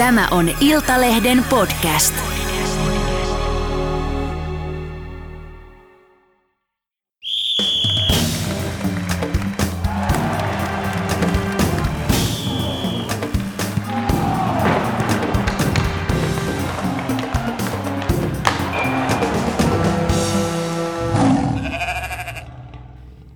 Tämä 0.00 0.28
on 0.30 0.50
Iltalehden 0.60 1.44
podcast. 1.50 2.14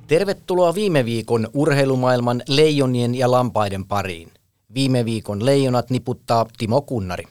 Tervetuloa 0.06 0.74
viime 0.74 1.04
viikon 1.04 1.48
urheilumaailman 1.54 2.42
leijonien 2.48 3.14
ja 3.14 3.30
lampaiden 3.30 3.84
pariin. 3.84 4.33
Viime 4.74 5.04
viikon 5.04 5.46
leijonat 5.46 5.90
niputtaa 5.90 6.46
Timo 6.58 6.80
Kunnari. 6.82 7.24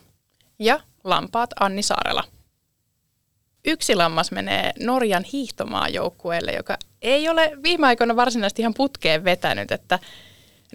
Ja 0.60 0.80
lampaat 1.04 1.50
Anni 1.60 1.84
Saarela. 1.84 2.24
Yksi 3.66 3.96
lammas 3.96 4.32
menee 4.32 4.74
Norjan 4.80 5.24
hiihtomaajoukkueelle, 5.34 6.52
joka 6.52 6.78
ei 7.02 7.30
ole 7.30 7.52
viime 7.64 7.88
aikoina 7.88 8.16
varsinaisesti 8.16 8.62
ihan 8.62 8.74
putkeen 8.74 9.24
vetänyt, 9.24 9.72
että 9.72 10.00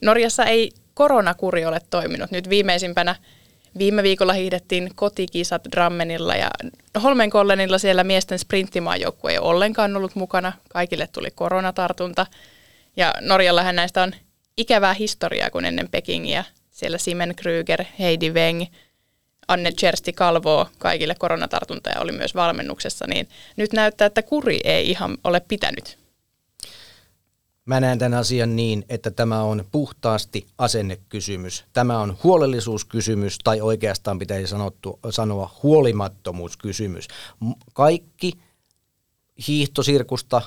Norjassa 0.02 0.44
ei 0.44 0.70
koronakuri 0.94 1.66
ole 1.66 1.80
toiminut. 1.90 2.30
Nyt 2.30 2.48
viimeisimpänä 2.48 3.14
viime 3.78 4.02
viikolla 4.02 4.32
hiihdettiin 4.32 4.90
kotikisat 4.94 5.62
Drammenilla 5.72 6.36
ja 6.36 6.50
Holmenkollenilla 7.02 7.78
siellä 7.78 8.04
miesten 8.04 8.38
sprinttimaajoukkue 8.38 9.32
ei 9.32 9.38
ollenkaan 9.38 9.96
ollut 9.96 10.14
mukana. 10.14 10.52
Kaikille 10.68 11.06
tuli 11.06 11.30
koronatartunta. 11.30 12.26
Ja 12.96 13.14
Norjallahan 13.20 13.76
näistä 13.76 14.02
on 14.02 14.12
ikävää 14.56 14.94
historiaa, 14.94 15.50
kun 15.50 15.64
ennen 15.64 15.88
Pekingiä 15.90 16.44
siellä 16.78 16.98
Simen 16.98 17.34
Kryger, 17.36 17.84
Heidi 17.98 18.30
Weng, 18.30 18.64
Anne 19.48 19.72
Chersti 19.72 20.12
Kalvo, 20.12 20.66
kaikille 20.78 21.14
koronatartuntoja 21.14 22.00
oli 22.00 22.12
myös 22.12 22.34
valmennuksessa, 22.34 23.06
niin 23.06 23.28
nyt 23.56 23.72
näyttää, 23.72 24.06
että 24.06 24.22
kuri 24.22 24.60
ei 24.64 24.90
ihan 24.90 25.18
ole 25.24 25.40
pitänyt. 25.40 25.98
Mä 27.64 27.80
näen 27.80 27.98
tämän 27.98 28.18
asian 28.18 28.56
niin, 28.56 28.84
että 28.88 29.10
tämä 29.10 29.42
on 29.42 29.64
puhtaasti 29.72 30.46
asennekysymys. 30.58 31.64
Tämä 31.72 32.00
on 32.00 32.18
huolellisuuskysymys 32.24 33.38
tai 33.44 33.60
oikeastaan 33.60 34.18
pitäisi 34.18 34.46
sanottu, 34.46 34.98
sanoa 35.10 35.56
huolimattomuuskysymys. 35.62 37.08
Kaikki 37.72 38.32
hiihtosirkusta 39.48 40.42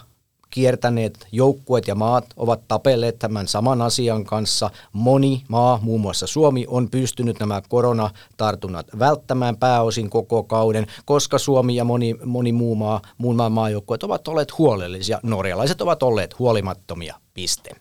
kiertäneet 0.51 1.27
joukkueet 1.31 1.87
ja 1.87 1.95
maat 1.95 2.25
ovat 2.35 2.67
tapelleet 2.67 3.19
tämän 3.19 3.47
saman 3.47 3.81
asian 3.81 4.23
kanssa. 4.23 4.69
Moni 4.93 5.43
maa, 5.47 5.79
muun 5.81 6.01
muassa 6.01 6.27
Suomi, 6.27 6.65
on 6.67 6.89
pystynyt 6.89 7.39
nämä 7.39 7.61
koronatartunnat 7.69 8.87
välttämään 8.99 9.57
pääosin 9.57 10.09
koko 10.09 10.43
kauden, 10.43 10.87
koska 11.05 11.37
Suomi 11.37 11.75
ja 11.75 11.83
moni, 11.83 12.15
moni 12.25 12.51
muu 12.51 12.75
maa, 12.75 13.01
muun 13.17 13.35
maan 13.35 13.51
maajoukkueet 13.51 14.03
ovat 14.03 14.27
olleet 14.27 14.57
huolellisia. 14.57 15.19
Norjalaiset 15.23 15.81
ovat 15.81 16.03
olleet 16.03 16.39
huolimattomia. 16.39 17.15
Piste. 17.33 17.71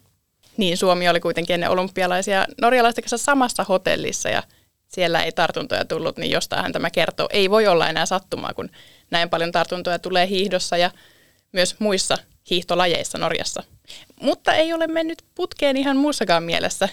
Niin, 0.56 0.76
Suomi 0.76 1.08
oli 1.08 1.20
kuitenkin 1.20 1.54
ennen 1.54 1.70
olympialaisia 1.70 2.46
norjalaisten 2.60 3.04
kanssa 3.04 3.18
samassa 3.18 3.64
hotellissa 3.68 4.28
ja 4.28 4.42
siellä 4.88 5.22
ei 5.22 5.32
tartuntoja 5.32 5.84
tullut, 5.84 6.16
niin 6.16 6.30
jostain 6.30 6.72
tämä 6.72 6.90
kertoo. 6.90 7.28
Ei 7.32 7.50
voi 7.50 7.66
olla 7.66 7.88
enää 7.88 8.06
sattumaa, 8.06 8.54
kun 8.54 8.70
näin 9.10 9.30
paljon 9.30 9.52
tartuntoja 9.52 9.98
tulee 9.98 10.28
hiihdossa 10.28 10.76
ja 10.76 10.90
myös 11.52 11.76
muissa 11.78 12.16
hiihtolajeissa 12.50 13.18
Norjassa. 13.18 13.62
Mutta 14.22 14.54
ei 14.54 14.72
ole 14.72 14.86
mennyt 14.86 15.22
putkeen 15.34 15.76
ihan 15.76 15.96
muussakaan 15.96 16.42
mielessä. 16.42 16.88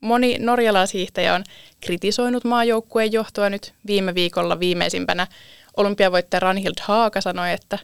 Moni 0.00 0.36
norjalaishiihtäjä 0.38 1.34
on 1.34 1.44
kritisoinut 1.80 2.44
maajoukkueen 2.44 3.12
johtoa 3.12 3.50
nyt 3.50 3.74
viime 3.86 4.14
viikolla 4.14 4.60
viimeisimpänä. 4.60 5.26
Olympiavoittaja 5.76 6.40
Ranhild 6.40 6.74
Haaka 6.80 7.20
sanoi, 7.20 7.52
että 7.52 7.78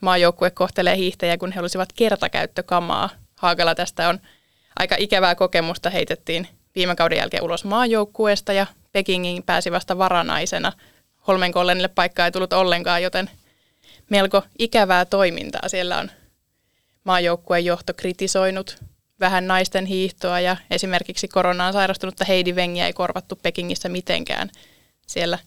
maajoukkue 0.00 0.50
kohtelee 0.50 0.96
hiihtäjiä, 0.96 1.38
kun 1.38 1.52
he 1.52 1.60
olisivat 1.60 1.92
kertakäyttökamaa. 1.92 3.10
Haakalla 3.38 3.74
tästä 3.74 4.08
on 4.08 4.20
aika 4.78 4.96
ikävää 4.98 5.34
kokemusta. 5.34 5.90
Heitettiin 5.90 6.48
viime 6.74 6.96
kauden 6.96 7.18
jälkeen 7.18 7.42
ulos 7.42 7.64
maajoukkueesta 7.64 8.52
ja 8.52 8.66
Pekingin 8.92 9.42
pääsi 9.42 9.72
vasta 9.72 9.98
varanaisena. 9.98 10.72
Holmenkollenille 11.26 11.88
paikkaa 11.88 12.26
ei 12.26 12.32
tullut 12.32 12.52
ollenkaan, 12.52 13.02
joten 13.02 13.30
melko 14.10 14.42
ikävää 14.58 15.04
toimintaa 15.04 15.68
siellä 15.68 15.98
on 15.98 16.10
maajoukkueen 17.04 17.64
johto 17.64 17.94
kritisoinut 17.94 18.78
vähän 19.20 19.46
naisten 19.46 19.86
hiihtoa 19.86 20.40
ja 20.40 20.56
esimerkiksi 20.70 21.28
koronaan 21.28 21.72
sairastunutta 21.72 22.24
Heidi 22.24 22.52
Wengiä 22.52 22.86
ei 22.86 22.92
korvattu 22.92 23.36
Pekingissä 23.36 23.88
mitenkään. 23.88 24.50
Siellä 25.06 25.38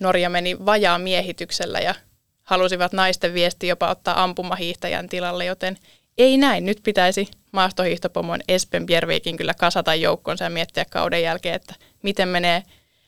Norja 0.00 0.30
meni 0.30 0.66
vajaa 0.66 0.98
miehityksellä 0.98 1.78
ja 1.78 1.94
halusivat 2.42 2.92
naisten 2.92 3.34
viesti 3.34 3.68
jopa 3.68 3.90
ottaa 3.90 4.22
ampumahiihtäjän 4.22 5.08
tilalle, 5.08 5.44
joten 5.44 5.76
ei 6.18 6.36
näin. 6.36 6.66
Nyt 6.66 6.80
pitäisi 6.82 7.28
maastohiihtopomon 7.52 8.40
Espen 8.48 8.86
Bjervikin 8.86 9.36
kyllä 9.36 9.54
kasata 9.54 9.94
joukkonsa 9.94 10.44
ja 10.44 10.50
miettiä 10.50 10.84
kauden 10.90 11.22
jälkeen, 11.22 11.54
että 11.54 11.74
miten 12.02 12.28
menee 12.28 12.62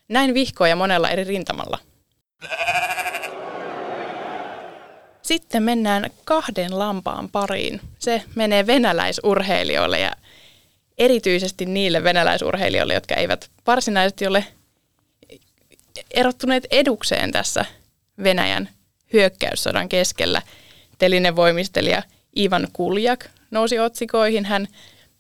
näin 0.09 0.35
vihkoja 0.35 0.77
monella 0.77 1.11
eri 1.11 1.25
rintamalla. 1.25 1.79
Sitten 5.33 5.63
mennään 5.63 6.11
kahden 6.25 6.79
lampaan 6.79 7.29
pariin. 7.29 7.81
Se 7.99 8.23
menee 8.35 8.67
venäläisurheilijoille 8.67 10.01
ja 10.01 10.13
erityisesti 10.99 11.67
niille 11.67 12.05
venäläisurheilijoille, 12.05 12.95
jotka 12.95 13.15
eivät 13.15 13.51
varsinaisesti 13.67 14.27
ole 14.27 14.45
erottuneet 16.11 16.67
edukseen 16.71 17.33
tässä 17.33 17.65
Venäjän 18.23 18.69
hyökkäyssodan 19.13 19.89
keskellä. 19.89 20.43
Telinen 20.99 21.37
voimistelija 21.37 22.03
Ivan 22.39 22.69
Kuljak 22.73 23.25
nousi 23.51 23.79
otsikoihin. 23.79 24.45
Hän 24.45 24.69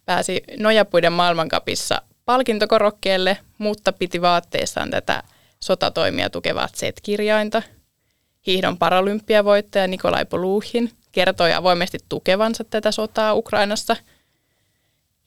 pääsi 0.05 0.43
Nojapuiden 0.59 1.13
maailmankapissa 1.13 2.03
palkintokorokkeelle, 2.25 3.39
mutta 3.59 3.93
piti 3.93 4.23
vaatteessaan 4.23 4.91
tätä 4.91 5.23
sotatoimia 5.61 6.31
tukevaa 6.31 6.69
Z-kirjainta– 6.69 7.63
hiihdon 8.47 8.79
paralympiavoittaja 8.79 9.87
Nikolai 9.87 10.25
Poluhin 10.25 10.91
kertoi 11.13 11.53
avoimesti 11.53 11.99
tukevansa 12.09 12.65
tätä 12.65 12.93
sotaa 12.93 13.35
Ukrainassa. 13.35 13.97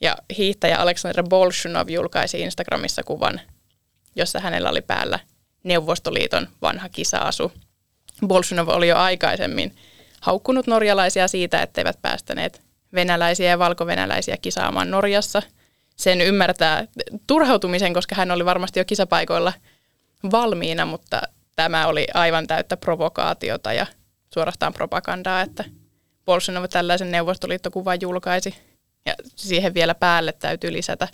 Ja 0.02 0.18
hiihtäjä 0.38 0.78
Aleksandr 0.78 1.24
Bolshunov 1.24 1.90
julkaisi 1.90 2.42
Instagramissa 2.42 3.03
kuvan, 3.03 3.42
jossa 4.16 4.40
hänellä 4.40 4.70
oli 4.70 4.81
päällä 4.81 5.20
Neuvostoliiton 5.64 6.48
vanha 6.62 6.90
kisaasu. 6.90 7.52
Bolshunov 8.28 8.68
oli 8.68 8.88
jo 8.88 8.98
aikaisemmin 8.98 9.76
haukkunut 10.22 10.68
norjalaisia 10.68 11.28
siitä, 11.28 11.62
etteivät 11.62 12.02
päästäneet 12.02 12.62
venäläisiä 12.94 13.50
ja 13.50 13.59
valkovenäläisiä 13.59 14.38
kisaamaan 14.38 14.92
Norjassa. 14.92 15.42
Sen 15.96 16.22
ymmärtää 16.22 16.88
turhautumisen, 17.28 17.94
koska 17.94 18.16
hän 18.16 18.32
oli 18.32 18.46
varmasti 18.46 18.80
jo 18.80 18.86
kisapaikoilla 18.86 19.53
valmiina, 20.32 20.86
mutta 20.86 21.22
tämä 21.56 21.88
oli 21.88 22.08
aivan 22.14 22.48
täyttä 22.48 22.78
provokaatiota 22.78 23.74
ja 23.74 23.86
suorastaan 24.34 24.74
propagandaa, 24.74 25.42
että 25.42 25.64
Bolsonaro 26.26 26.68
tällaisen 26.68 27.12
neuvostoliittokuvan 27.12 28.02
julkaisi. 28.02 28.56
Ja 29.06 29.16
siihen 29.36 29.74
vielä 29.74 29.96
päälle 29.96 30.32
täytyy 30.32 30.74
lisätä 30.74 31.08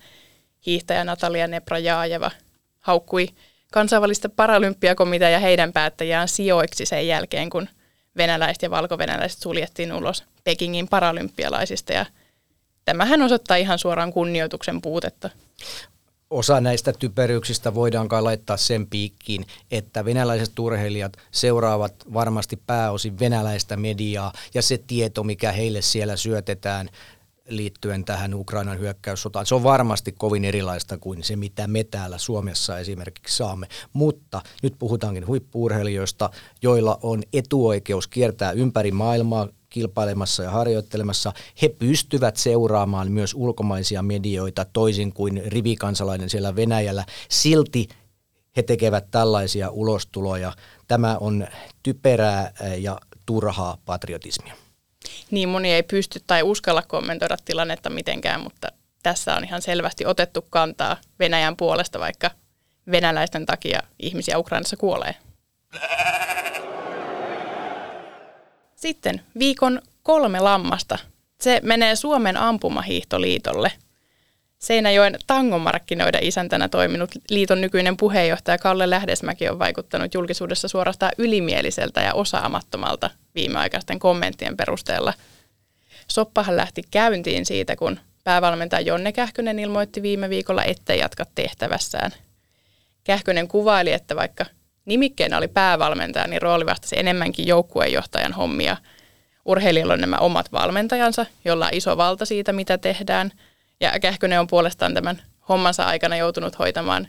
hiihtäjä 0.66 1.04
Natalia 1.04 1.48
Neprajaajeva 1.48 2.32
haukkui 2.80 3.28
kansainvälistä 3.72 4.30
paralympiakomitea 4.30 5.30
ja 5.30 5.40
heidän 5.40 5.74
päättäjään 5.74 6.28
sijoiksi 6.28 6.86
sen 6.86 7.08
jälkeen, 7.08 7.50
kun 7.50 7.70
venäläiset 8.18 8.62
ja 8.62 8.70
valkovenäläiset 8.70 9.40
suljettiin 9.40 9.94
ulos 9.94 10.24
Pekingin 10.44 10.88
paralympialaisista. 10.88 11.94
Ja 11.94 12.06
tämähän 12.86 13.22
osoittaa 13.22 13.58
ihan 13.58 13.80
suoraan 13.80 14.14
kunnioituksen 14.14 14.82
puutetta 14.82 15.30
osa 16.32 16.62
näistä 16.62 16.94
typeryyksistä 16.94 17.74
voidaan 17.74 18.08
kai 18.08 18.22
laittaa 18.22 18.58
sen 18.58 18.88
piikkiin, 18.88 19.46
että 19.72 20.06
venäläiset 20.06 20.60
urheilijat 20.60 21.18
seuraavat 21.32 21.94
varmasti 22.14 22.60
pääosin 22.68 23.20
venäläistä 23.20 23.78
mediaa 23.78 24.34
ja 24.54 24.62
se 24.62 24.78
tieto, 24.78 25.24
mikä 25.24 25.52
heille 25.52 25.82
siellä 25.82 26.16
syötetään 26.16 26.90
liittyen 27.48 28.06
tähän 28.06 28.34
Ukrainan 28.34 28.80
hyökkäyssotaan, 28.80 29.46
se 29.46 29.56
on 29.56 29.64
varmasti 29.64 30.12
kovin 30.12 30.46
erilaista 30.46 30.98
kuin 30.98 31.24
se, 31.24 31.36
mitä 31.36 31.68
me 31.68 31.84
täällä 31.84 32.18
Suomessa 32.18 32.80
esimerkiksi 32.80 33.38
saamme. 33.38 33.68
Mutta 33.94 34.42
nyt 34.64 34.76
puhutaankin 34.80 35.28
huippuurheilijoista, 35.28 36.30
joilla 36.62 37.00
on 37.02 37.24
etuoikeus 37.34 38.08
kiertää 38.08 38.52
ympäri 38.52 38.92
maailmaa 38.92 39.48
kilpailemassa 39.72 40.44
ja 40.44 40.52
harjoittelemassa, 40.52 41.34
he 41.62 41.70
pystyvät 41.70 42.38
seuraamaan 42.38 43.12
myös 43.12 43.34
ulkomaisia 43.34 44.02
medioita 44.02 44.66
toisin 44.66 45.14
kuin 45.14 45.42
rivikansalainen 45.46 46.30
siellä 46.30 46.56
Venäjällä. 46.56 47.06
Silti 47.30 47.88
he 48.58 48.64
tekevät 48.64 49.12
tällaisia 49.12 49.70
ulostuloja. 49.70 50.54
Tämä 50.88 51.18
on 51.18 51.48
typerää 51.84 52.52
ja 52.78 52.98
turhaa 53.26 53.78
patriotismia. 53.86 54.54
Niin 55.32 55.50
moni 55.50 55.72
ei 55.72 55.84
pysty 55.84 56.22
tai 56.28 56.44
uskalla 56.44 56.82
kommentoida 56.82 57.38
tilannetta 57.46 57.90
mitenkään, 57.90 58.42
mutta 58.42 58.68
tässä 59.04 59.36
on 59.36 59.44
ihan 59.44 59.62
selvästi 59.62 60.06
otettu 60.06 60.42
kantaa 60.50 60.98
Venäjän 61.20 61.58
puolesta, 61.58 62.00
vaikka 62.00 62.32
venäläisten 62.92 63.46
takia 63.46 63.80
ihmisiä 64.00 64.38
Ukrainassa 64.38 64.78
kuolee. 64.78 65.16
Sitten 68.82 69.22
viikon 69.40 69.82
kolme 70.04 70.40
lammasta. 70.40 70.98
Se 71.42 71.60
menee 71.64 71.96
Suomen 71.96 72.38
ampumahiihtoliitolle. 72.38 73.72
Seinäjoen 74.60 75.18
tangomarkkinoiden 75.28 76.24
isäntänä 76.24 76.70
toiminut 76.70 77.12
liiton 77.30 77.62
nykyinen 77.62 77.98
puheenjohtaja 77.98 78.58
Kalle 78.58 78.90
Lähdesmäki 78.90 79.50
on 79.50 79.60
vaikuttanut 79.60 80.14
julkisuudessa 80.14 80.68
suorastaan 80.68 81.12
ylimieliseltä 81.18 82.02
ja 82.02 82.14
osaamattomalta 82.14 83.10
viimeaikaisten 83.36 84.00
kommenttien 84.00 84.58
perusteella. 84.58 85.14
Soppahan 86.08 86.58
lähti 86.58 86.82
käyntiin 86.92 87.46
siitä, 87.46 87.76
kun 87.76 88.00
päävalmentaja 88.24 88.82
Jonne 88.82 89.12
Kähkönen 89.12 89.60
ilmoitti 89.60 90.02
viime 90.02 90.30
viikolla, 90.30 90.64
ettei 90.64 91.00
jatka 91.00 91.26
tehtävässään. 91.36 92.12
Kähkönen 93.04 93.48
kuvaili, 93.48 93.92
että 93.92 94.16
vaikka 94.16 94.46
nimikkeenä 94.86 95.38
oli 95.38 95.48
päävalmentaja, 95.48 96.28
niin 96.28 96.42
rooli 96.42 96.66
vastasi 96.66 97.00
enemmänkin 97.00 97.48
joukkueenjohtajan 97.48 98.34
hommia. 98.34 98.78
Urheilijoilla 99.46 99.94
on 99.94 100.02
nämä 100.02 100.18
omat 100.18 100.52
valmentajansa, 100.52 101.26
jolla 101.46 101.66
on 101.66 101.74
iso 101.74 101.98
valta 101.98 102.26
siitä, 102.26 102.54
mitä 102.54 102.78
tehdään. 102.78 103.32
Ja 103.80 104.00
Kähkönen 104.00 104.40
on 104.40 104.48
puolestaan 104.48 104.94
tämän 104.94 105.22
hommansa 105.50 105.84
aikana 105.84 106.18
joutunut 106.18 106.60
hoitamaan 106.60 107.08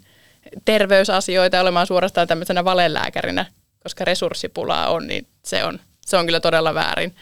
terveysasioita 0.64 1.60
olemaan 1.60 1.86
suorastaan 1.86 2.28
tämmöisenä 2.28 2.64
valelääkärinä, 2.64 3.46
koska 3.82 4.04
resurssipulaa 4.04 4.88
on, 4.88 5.06
niin 5.06 5.26
se 5.44 5.64
on, 5.64 5.80
se 6.00 6.16
on 6.16 6.26
kyllä 6.26 6.40
todella 6.40 6.74
väärin. 6.74 7.16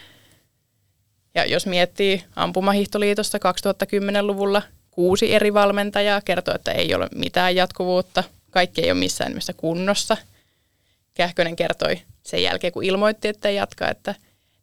Ja 1.35 1.45
jos 1.45 1.65
miettii 1.65 2.23
Ampumahihtoliitosta 2.35 3.37
2010-luvulla, 3.37 4.61
kuusi 4.91 5.33
eri 5.33 5.53
valmentajaa 5.53 6.21
kertoo, 6.21 6.55
että 6.55 6.71
ei 6.71 6.95
ole 6.95 7.07
mitään 7.15 7.55
jatkuvuutta, 7.55 8.23
kaikki 8.51 8.81
ei 8.81 8.91
ole 8.91 8.99
missään 8.99 9.31
nimessä 9.31 9.53
kunnossa. 9.53 10.17
Kähkönen 11.21 11.55
kertoi 11.55 12.01
sen 12.23 12.43
jälkeen, 12.43 12.73
kun 12.73 12.83
ilmoitti, 12.83 13.27
että 13.27 13.49
ei 13.49 13.55
jatka, 13.55 13.89
että 13.89 14.15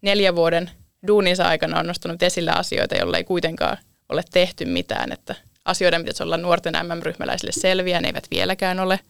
neljä 0.02 0.36
vuoden 0.36 0.70
duuninsa 1.06 1.48
aikana 1.48 1.78
on 1.78 1.86
nostanut 1.86 2.22
esille 2.22 2.50
asioita, 2.50 2.96
joilla 2.96 3.16
ei 3.16 3.24
kuitenkaan 3.24 3.76
ole 4.08 4.22
tehty 4.32 4.64
mitään, 4.64 5.12
että 5.12 5.34
asioiden 5.64 6.00
pitäisi 6.02 6.22
olla 6.22 6.36
nuorten 6.36 6.74
MM-ryhmäläisille 6.82 7.52
selviä, 7.52 8.00
ne 8.00 8.08
eivät 8.08 8.26
vieläkään 8.30 8.80
ole 8.80 9.00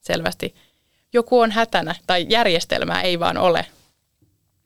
selvästi. 0.00 0.54
Joku 1.12 1.40
on 1.40 1.50
hätänä 1.50 1.94
tai 2.06 2.26
järjestelmää 2.28 3.02
ei 3.02 3.20
vaan 3.20 3.36
ole. 3.36 3.66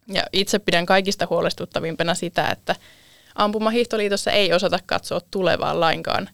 Ja 0.08 0.22
itse 0.32 0.58
pidän 0.58 0.86
kaikista 0.86 1.26
huolestuttavimpana 1.30 2.14
sitä, 2.14 2.48
että 2.48 2.76
Ampumahiihtoliitossa 3.34 4.30
ei 4.30 4.52
osata 4.52 4.78
katsoa 4.86 5.20
tulevaan 5.30 5.80
lainkaan. 5.80 6.28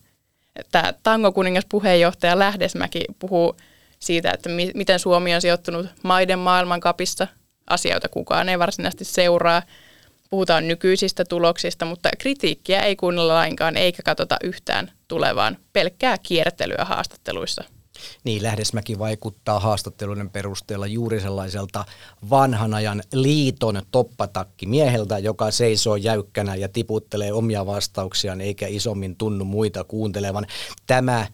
Tämä 0.72 0.92
Tango-kuningas 1.02 1.66
puheenjohtaja 1.68 2.38
Lähdesmäki 2.38 3.04
puhuu 3.18 3.56
siitä, 4.02 4.30
että 4.30 4.48
mi- 4.48 4.72
miten 4.74 4.98
Suomi 4.98 5.34
on 5.34 5.40
sijoittunut 5.40 5.86
maiden 6.02 6.38
maailmankapissa, 6.38 7.26
asioita 7.70 8.08
kukaan 8.08 8.48
ei 8.48 8.58
varsinaisesti 8.58 9.04
seuraa. 9.04 9.62
Puhutaan 10.30 10.68
nykyisistä 10.68 11.24
tuloksista, 11.24 11.84
mutta 11.84 12.08
kritiikkiä 12.18 12.80
ei 12.80 12.96
kuunnella 12.96 13.34
lainkaan 13.34 13.76
eikä 13.76 14.02
katsota 14.02 14.36
yhtään 14.42 14.92
tulevaan, 15.08 15.56
pelkkää 15.72 16.16
kiertelyä 16.18 16.84
haastatteluissa. 16.84 17.64
Niin, 18.24 18.42
Lähdesmäki 18.42 18.98
vaikuttaa 18.98 19.60
haastatteluiden 19.60 20.30
perusteella 20.30 20.86
juuri 20.86 21.20
sellaiselta 21.20 21.84
vanhan 22.30 22.74
ajan 22.74 23.02
liiton 23.12 23.82
toppatakki 23.90 24.66
mieheltä, 24.66 25.18
joka 25.18 25.50
seisoo 25.50 25.96
jäykkänä 25.96 26.54
ja 26.54 26.68
tiputtelee 26.68 27.32
omia 27.32 27.66
vastauksiaan 27.66 28.40
eikä 28.40 28.66
isommin 28.66 29.16
tunnu 29.16 29.44
muita 29.44 29.84
kuuntelevan. 29.84 30.46
Tämä 30.86 31.26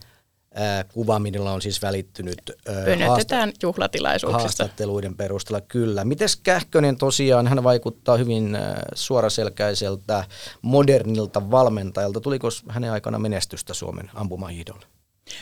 kuva, 0.93 1.19
millä 1.19 1.53
on 1.53 1.63
siis 1.63 1.83
välittynyt 1.83 2.43
haasta- 3.07 3.49
juhlatilaisuuksissa. 3.63 4.43
haastatteluiden 4.43 5.17
perusteella, 5.17 5.61
kyllä. 5.61 6.05
Mites 6.05 6.37
Kähkönen 6.37 6.97
tosiaan, 6.97 7.47
hän 7.47 7.65
vaikuttaa 7.65 8.17
hyvin 8.17 8.59
suoraselkäiseltä, 8.95 10.25
modernilta 10.63 11.51
valmentajalta. 11.51 12.21
Tuliko 12.21 12.49
hänen 12.69 12.93
aikana 12.93 13.19
menestystä 13.19 13.75
Suomen 13.75 14.11
ampumahiidolle? 14.15 14.87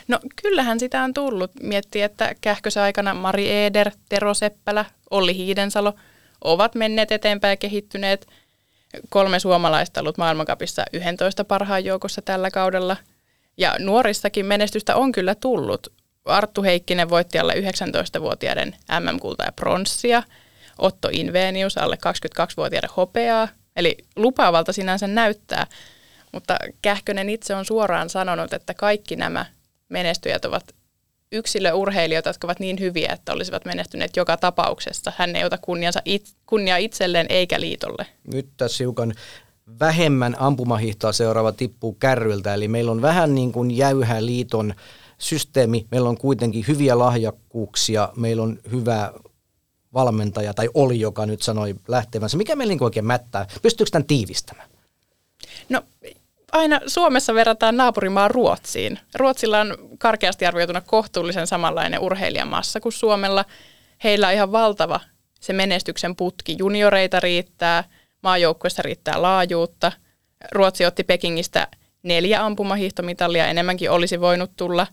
No 0.08 0.20
kyllähän 0.42 0.80
sitä 0.80 1.02
on 1.02 1.14
tullut. 1.14 1.50
Miettii, 1.62 2.02
että 2.02 2.34
Kähkösen 2.40 2.82
aikana 2.82 3.14
Mari 3.14 3.64
Eder, 3.64 3.90
Tero 4.08 4.34
Seppälä, 4.34 4.84
Olli 5.10 5.36
Hiidensalo 5.36 5.94
ovat 6.44 6.74
menneet 6.74 7.12
eteenpäin 7.12 7.52
ja 7.52 7.56
kehittyneet. 7.56 8.26
Kolme 9.08 9.38
suomalaista 9.38 10.00
ollut 10.00 10.18
maailmankapissa 10.18 10.84
11 10.92 11.44
parhaan 11.44 11.84
joukossa 11.84 12.22
tällä 12.22 12.50
kaudella. 12.50 12.96
Ja 13.56 13.76
nuorissakin 13.79 14.47
menestystä 14.47 14.97
on 14.97 15.12
kyllä 15.12 15.35
tullut. 15.35 15.87
Arttu 16.25 16.62
Heikkinen 16.62 17.11
voitti 17.11 17.38
alle 17.38 17.55
19-vuotiaiden 17.55 18.76
MM-kulta 19.00 19.44
ja 19.44 19.53
pronssia. 19.53 20.23
Otto 20.79 21.08
Invenius 21.12 21.79
alle 21.79 21.99
22-vuotiaiden 22.06 22.91
hopeaa. 22.97 23.49
Eli 23.76 23.97
lupaavalta 24.17 24.73
sinänsä 24.73 25.06
näyttää. 25.06 25.67
Mutta 26.32 26.56
Kähkönen 26.82 27.31
itse 27.31 27.55
on 27.55 27.64
suoraan 27.64 28.11
sanonut, 28.11 28.53
että 28.53 28.75
kaikki 28.75 29.17
nämä 29.17 29.47
menestyjät 29.88 30.44
ovat 30.44 30.75
yksilöurheilijoita, 31.32 32.29
jotka 32.29 32.47
ovat 32.47 32.61
niin 32.61 32.81
hyviä, 32.81 33.12
että 33.12 33.32
olisivat 33.32 33.64
menestyneet 33.64 34.17
joka 34.17 34.37
tapauksessa. 34.37 35.12
Hän 35.17 35.37
ei 35.37 35.44
ota 35.44 35.59
kunniansa 35.59 36.00
kunnia 36.47 36.76
itselleen 36.76 37.26
eikä 37.29 37.61
liitolle. 37.61 38.06
Nyt 38.32 38.49
tässä 38.56 38.85
hiukan 38.85 39.14
vähemmän 39.80 40.36
ampumahihtoa 40.38 41.12
seuraava 41.12 41.52
tippuu 41.52 41.92
kärryltä, 41.92 42.54
eli 42.54 42.68
meillä 42.68 42.90
on 42.90 43.02
vähän 43.02 43.34
niin 43.34 43.52
kuin 43.52 43.70
jäyhä 43.70 44.26
liiton 44.26 44.74
systeemi, 45.18 45.86
meillä 45.90 46.08
on 46.08 46.18
kuitenkin 46.18 46.64
hyviä 46.68 46.98
lahjakkuuksia, 46.98 48.08
meillä 48.16 48.42
on 48.42 48.58
hyvä 48.70 49.12
valmentaja, 49.94 50.54
tai 50.54 50.68
oli, 50.74 51.00
joka 51.00 51.26
nyt 51.26 51.42
sanoi 51.42 51.74
lähtevänsä. 51.88 52.36
Mikä 52.36 52.56
meillä 52.56 52.72
niin 52.72 52.82
oikein 52.82 53.06
mättää? 53.06 53.46
Pystyykö 53.62 53.90
tämän 53.90 54.06
tiivistämään? 54.06 54.68
No 55.68 55.82
aina 56.52 56.80
Suomessa 56.86 57.34
verrataan 57.34 57.76
naapurimaa 57.76 58.28
Ruotsiin. 58.28 58.98
Ruotsilla 59.14 59.60
on 59.60 59.76
karkeasti 59.98 60.46
arvioituna 60.46 60.80
kohtuullisen 60.80 61.46
samanlainen 61.46 62.00
urheilijamassa 62.00 62.80
kuin 62.80 62.92
Suomella. 62.92 63.44
Heillä 64.04 64.28
on 64.28 64.34
ihan 64.34 64.52
valtava 64.52 65.00
se 65.40 65.52
menestyksen 65.52 66.16
putki. 66.16 66.56
Junioreita 66.58 67.20
riittää, 67.20 67.84
maajoukkueessa 68.26 68.82
riittää 68.82 69.23
laajuutta. 69.23 69.93
Ruotsi 70.52 70.84
otti 70.84 71.05
Pekingistä 71.05 71.69
neljä 72.02 72.44
ampumahiihtomitalia, 72.44 73.46
enemmänkin 73.46 73.90
olisi 73.90 74.20
voinut 74.20 74.50
tulla. 74.56 74.87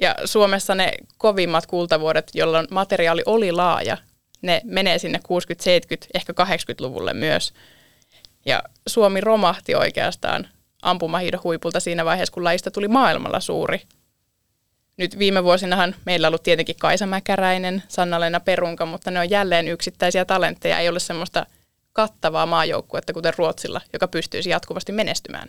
Ja 0.00 0.14
Suomessa 0.24 0.74
ne 0.74 0.92
kovimmat 1.18 1.66
kultavuodet, 1.66 2.30
jolloin 2.34 2.66
materiaali 2.70 3.22
oli 3.26 3.52
laaja, 3.52 3.96
ne 4.42 4.60
menee 4.64 4.98
sinne 4.98 5.18
60-70, 5.18 6.06
ehkä 6.14 6.32
80-luvulle 6.32 7.14
myös. 7.14 7.52
Ja 8.46 8.62
Suomi 8.86 9.20
romahti 9.20 9.74
oikeastaan 9.74 10.48
ampumahiidon 10.82 11.40
huipulta 11.44 11.80
siinä 11.80 12.04
vaiheessa, 12.04 12.32
kun 12.32 12.44
lajista 12.44 12.70
tuli 12.70 12.88
maailmalla 12.88 13.40
suuri. 13.40 13.82
Nyt 14.96 15.18
viime 15.18 15.44
vuosinahan 15.44 15.94
meillä 16.04 16.26
on 16.26 16.30
ollut 16.30 16.42
tietenkin 16.42 16.76
Kaisa 16.80 17.06
Mäkäräinen, 17.06 17.82
Sanna-Leena 17.88 18.40
Perunka, 18.40 18.86
mutta 18.86 19.10
ne 19.10 19.20
on 19.20 19.30
jälleen 19.30 19.68
yksittäisiä 19.68 20.24
talentteja. 20.24 20.78
Ei 20.78 20.88
ole 20.88 21.00
semmoista 21.00 21.46
kattavaa 21.94 22.46
maajoukkuetta, 22.46 23.12
kuten 23.12 23.32
Ruotsilla, 23.38 23.80
joka 23.92 24.08
pystyisi 24.08 24.50
jatkuvasti 24.50 24.92
menestymään. 24.92 25.48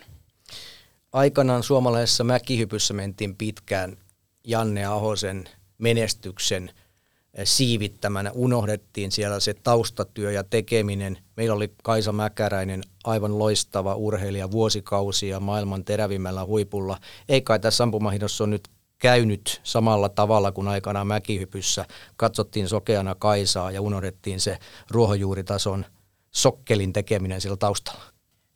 Aikanaan 1.12 1.62
suomalaisessa 1.62 2.24
mäkihypyssä 2.24 2.94
mentiin 2.94 3.36
pitkään 3.36 3.96
Janne 4.44 4.84
Ahosen 4.84 5.44
menestyksen– 5.78 6.70
siivittämänä. 7.44 8.32
Unohdettiin 8.32 9.12
siellä 9.12 9.40
se 9.40 9.54
taustatyö 9.54 10.32
ja 10.32 10.44
tekeminen. 10.44 11.18
Meillä 11.36 11.54
oli 11.54 11.72
Kaisa 11.82 12.12
Mäkäräinen, 12.12 12.82
aivan 13.04 13.38
loistava 13.38 13.94
urheilija 13.94 14.50
vuosikausia 14.50 15.40
maailman 15.40 15.84
terävimmällä 15.84 16.44
huipulla. 16.44 16.98
Ei 17.28 17.42
kai 17.42 17.60
tässä 17.60 17.84
ampumahidossa 17.84 18.44
on 18.44 18.50
nyt 18.50 18.68
käynyt 18.98 19.60
samalla 19.62 20.08
tavalla 20.08 20.52
kuin 20.52 20.68
aikanaan 20.68 21.06
mäkihypyssä. 21.06 21.84
Katsottiin 22.16 22.68
sokeana 22.68 23.14
Kaisaa 23.14 23.70
ja 23.70 23.80
unohdettiin 23.80 24.40
se 24.40 24.58
ruohonjuuritason 24.90 25.84
sokkelin 26.36 26.92
tekeminen 26.92 27.40
siellä 27.40 27.56
taustalla. 27.56 28.04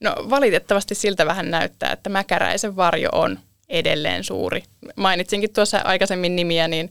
No 0.00 0.14
valitettavasti 0.30 0.94
siltä 0.94 1.26
vähän 1.26 1.50
näyttää, 1.50 1.92
että 1.92 2.10
Mäkäräisen 2.10 2.76
varjo 2.76 3.08
on 3.12 3.38
edelleen 3.68 4.25
suuri. 4.25 4.62
Mainitsinkin 4.96 5.52
tuossa 5.52 5.80
aikaisemmin 5.84 6.37
nimiä, 6.37 6.68
niin 6.68 6.90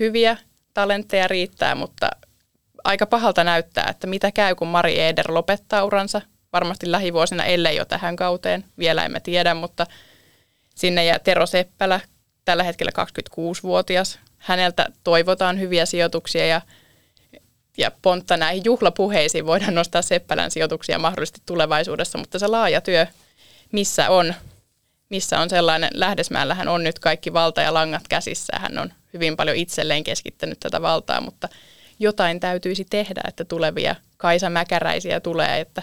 hyviä 0.00 0.36
talentteja 0.74 1.28
riittää, 1.28 1.74
mutta 1.74 2.10
aika 2.84 3.06
pahalta 3.06 3.44
näyttää, 3.44 3.86
että 3.90 4.06
mitä 4.06 4.32
käy, 4.32 4.54
kun 4.54 4.68
Mari 4.68 5.00
Eder 5.00 5.34
lopettaa 5.34 5.84
uransa. 5.84 6.20
Varmasti 6.52 6.90
lähivuosina, 6.90 7.44
ellei 7.44 7.76
jo 7.76 7.84
tähän 7.84 8.16
kauteen, 8.16 8.64
vielä 8.78 9.04
emme 9.04 9.20
tiedä, 9.20 9.54
mutta 9.54 9.86
sinne 10.74 11.04
jää 11.04 11.18
Tero 11.18 11.46
Seppälä, 11.46 12.00
tällä 12.44 12.62
hetkellä 12.62 12.92
26-vuotias. 13.04 14.18
Häneltä 14.38 14.86
toivotaan 15.04 15.60
hyviä 15.60 15.86
sijoituksia 15.86 16.46
ja, 16.46 16.60
ja 17.78 17.90
pontta 18.02 18.36
näihin 18.36 18.64
juhlapuheisiin 18.64 19.46
voidaan 19.46 19.74
nostaa 19.74 20.02
Seppälän 20.02 20.50
sijoituksia 20.50 20.98
mahdollisesti 20.98 21.42
tulevaisuudessa, 21.46 22.18
mutta 22.18 22.38
se 22.38 22.46
laaja 22.46 22.80
työ, 22.80 23.06
missä 23.72 24.10
on 24.10 24.34
missä 25.08 25.40
on 25.40 25.50
sellainen, 25.50 25.90
Lähdesmäellähän 25.94 26.68
on 26.68 26.84
nyt 26.84 26.98
kaikki 26.98 27.32
valta 27.32 27.60
ja 27.60 27.74
langat 27.74 28.08
käsissä, 28.08 28.52
hän 28.58 28.78
on 28.78 28.92
hyvin 29.12 29.36
paljon 29.36 29.56
itselleen 29.56 30.04
keskittänyt 30.04 30.60
tätä 30.60 30.82
valtaa, 30.82 31.20
mutta 31.20 31.48
jotain 31.98 32.40
täytyisi 32.40 32.86
tehdä, 32.90 33.20
että 33.28 33.44
tulevia 33.44 33.96
Kaisa 34.16 34.50
Mäkäräisiä 34.50 35.20
tulee, 35.20 35.60
että 35.60 35.82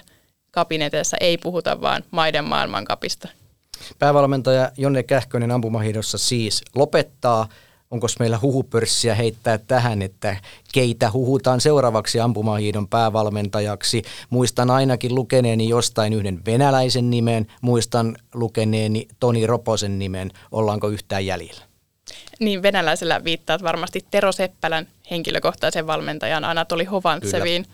kabineteissa 0.51 1.17
ei 1.19 1.37
puhuta 1.37 1.81
vaan 1.81 2.03
maiden 2.11 2.45
maailmankapista. 2.45 3.27
Päävalmentaja 3.99 4.71
Jonne 4.77 5.03
Kähkönen 5.03 5.51
ampumahiidossa 5.51 6.17
siis 6.17 6.63
lopettaa. 6.75 7.49
Onko 7.93 8.07
meillä 8.19 8.39
huhupörssiä 8.41 9.15
heittää 9.15 9.57
tähän, 9.57 10.01
että 10.01 10.37
keitä 10.73 11.11
huhutaan 11.11 11.61
seuraavaksi 11.61 12.19
ampumahiidon 12.19 12.87
päävalmentajaksi? 12.87 14.03
Muistan 14.29 14.71
ainakin 14.71 15.15
lukeneeni 15.15 15.69
jostain 15.69 16.13
yhden 16.13 16.45
venäläisen 16.45 17.09
nimen, 17.09 17.47
muistan 17.61 18.17
lukeneeni 18.33 19.07
Toni 19.19 19.47
Roposen 19.47 19.99
nimen. 19.99 20.31
Ollaanko 20.51 20.89
yhtään 20.89 21.25
jäljellä? 21.25 21.61
Niin 22.39 22.61
venäläisellä 22.61 23.23
viittaat 23.23 23.63
varmasti 23.63 24.05
Tero 24.11 24.31
Seppälän 24.31 24.87
henkilökohtaisen 25.11 25.87
valmentajan 25.87 26.45
Anatoli 26.45 26.85
Hovantseviin. 26.85 27.65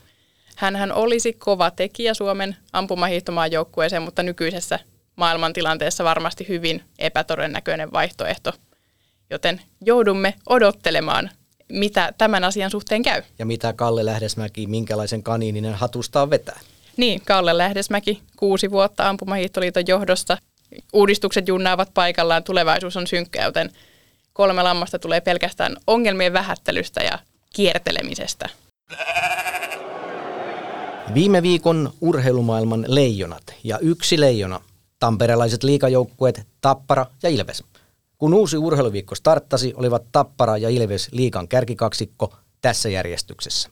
Hänhän 0.55 0.91
olisi 0.91 1.33
kova 1.33 1.71
tekijä 1.71 2.13
Suomen 2.13 2.57
ampumahiihtomaan 2.73 3.51
joukkueeseen, 3.51 4.01
mutta 4.01 4.23
nykyisessä 4.23 4.79
maailmantilanteessa 5.15 6.03
varmasti 6.03 6.47
hyvin 6.47 6.83
epätodennäköinen 6.99 7.91
vaihtoehto. 7.91 8.53
Joten 9.29 9.61
joudumme 9.85 10.33
odottelemaan, 10.45 11.29
mitä 11.69 12.13
tämän 12.17 12.43
asian 12.43 12.71
suhteen 12.71 13.03
käy. 13.03 13.21
Ja 13.39 13.45
mitä 13.45 13.73
Kalle 13.73 14.05
Lähdesmäki, 14.05 14.67
minkälaisen 14.67 15.23
kaniininen 15.23 15.73
hatustaan 15.73 16.29
vetää? 16.29 16.59
Niin, 16.97 17.21
Kalle 17.25 17.57
Lähdesmäki, 17.57 18.21
kuusi 18.35 18.71
vuotta 18.71 19.09
Ampumahiihtoliiton 19.09 19.83
johdosta. 19.87 20.37
Uudistukset 20.93 21.47
junnaavat 21.47 21.93
paikallaan, 21.93 22.43
tulevaisuus 22.43 22.97
on 22.97 23.07
synkkä, 23.07 23.43
joten 23.43 23.71
kolme 24.33 24.63
lammasta 24.63 24.99
tulee 24.99 25.21
pelkästään 25.21 25.75
ongelmien 25.87 26.33
vähättelystä 26.33 27.03
ja 27.03 27.19
kiertelemisestä. 27.53 28.49
Viime 31.13 31.41
viikon 31.41 31.93
urheilumaailman 32.01 32.85
leijonat 32.87 33.43
ja 33.63 33.79
yksi 33.79 34.19
leijona, 34.19 34.61
tamperelaiset 34.99 35.63
liikajoukkueet 35.63 36.47
Tappara 36.61 37.05
ja 37.23 37.29
Ilves. 37.29 37.63
Kun 38.19 38.33
uusi 38.33 38.57
urheiluviikko 38.57 39.15
starttasi, 39.15 39.73
olivat 39.75 40.03
Tappara 40.11 40.57
ja 40.57 40.69
Ilves 40.69 41.07
liikan 41.11 41.47
kärkikaksikko 41.47 42.33
tässä 42.61 42.89
järjestyksessä. 42.89 43.69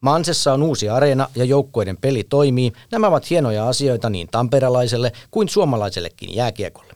Mansessa 0.00 0.52
on 0.52 0.62
uusi 0.62 0.88
areena 0.88 1.28
ja 1.34 1.44
joukkueiden 1.44 1.96
peli 1.96 2.24
toimii. 2.24 2.72
Nämä 2.92 3.06
ovat 3.08 3.30
hienoja 3.30 3.68
asioita 3.68 4.10
niin 4.10 4.28
tamperelaiselle 4.30 5.12
kuin 5.30 5.48
suomalaisellekin 5.48 6.34
jääkiekolle. 6.34 6.92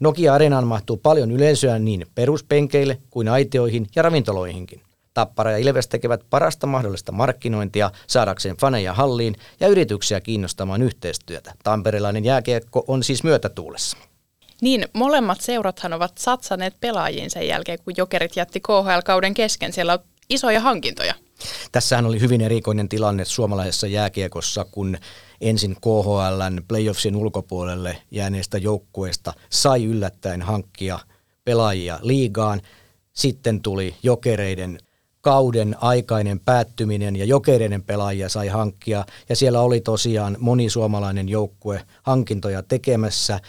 Nokia-areenaan 0.00 0.66
mahtuu 0.66 0.96
paljon 0.96 1.30
yleisöä 1.30 1.78
niin 1.78 2.06
peruspenkeille 2.14 2.98
kuin 3.10 3.28
aitioihin 3.28 3.86
ja 3.96 4.02
ravintoloihinkin. 4.02 4.80
Tappara 5.14 5.50
ja 5.50 5.58
Ilves 5.58 5.88
tekevät 5.88 6.20
parasta 6.30 6.66
mahdollista 6.66 7.12
markkinointia 7.12 7.90
saadakseen 8.06 8.56
faneja 8.56 8.92
halliin 8.92 9.36
ja 9.60 9.68
yrityksiä 9.68 10.20
kiinnostamaan 10.20 10.82
yhteistyötä. 10.82 11.54
Tamperelainen 11.64 12.24
jääkiekko 12.24 12.84
on 12.88 13.02
siis 13.02 13.24
myötätuulessa. 13.24 13.96
Niin, 14.64 14.88
molemmat 14.92 15.40
seurathan 15.40 15.92
ovat 15.92 16.18
satsaneet 16.18 16.74
pelaajiin 16.80 17.30
sen 17.30 17.48
jälkeen, 17.48 17.78
kun 17.84 17.94
Jokerit 17.96 18.36
jätti 18.36 18.60
KHL-kauden 18.60 19.34
kesken. 19.34 19.72
Siellä 19.72 19.92
on 19.92 19.98
isoja 20.30 20.60
hankintoja. 20.60 21.14
Tässähän 21.72 22.06
oli 22.06 22.20
hyvin 22.20 22.40
erikoinen 22.40 22.88
tilanne 22.88 23.24
suomalaisessa 23.24 23.86
jääkiekossa, 23.86 24.64
kun 24.64 24.98
ensin 25.40 25.74
KHLn 25.74 26.62
playoffsin 26.68 27.16
ulkopuolelle 27.16 27.96
jääneestä 28.10 28.58
joukkueesta 28.58 29.32
sai 29.50 29.84
yllättäen 29.84 30.42
hankkia 30.42 30.98
pelaajia 31.44 31.98
liigaan. 32.02 32.60
Sitten 33.12 33.60
tuli 33.60 33.94
jokereiden 34.02 34.78
kauden 35.20 35.76
aikainen 35.80 36.40
päättyminen 36.40 37.16
ja 37.16 37.24
jokereiden 37.24 37.82
pelaajia 37.82 38.28
sai 38.28 38.48
hankkia. 38.48 39.04
Ja 39.28 39.36
siellä 39.36 39.60
oli 39.60 39.80
tosiaan 39.80 40.36
moni 40.40 40.70
suomalainen 40.70 41.28
joukkue 41.28 41.82
hankintoja 42.02 42.62
tekemässä. 42.62 43.40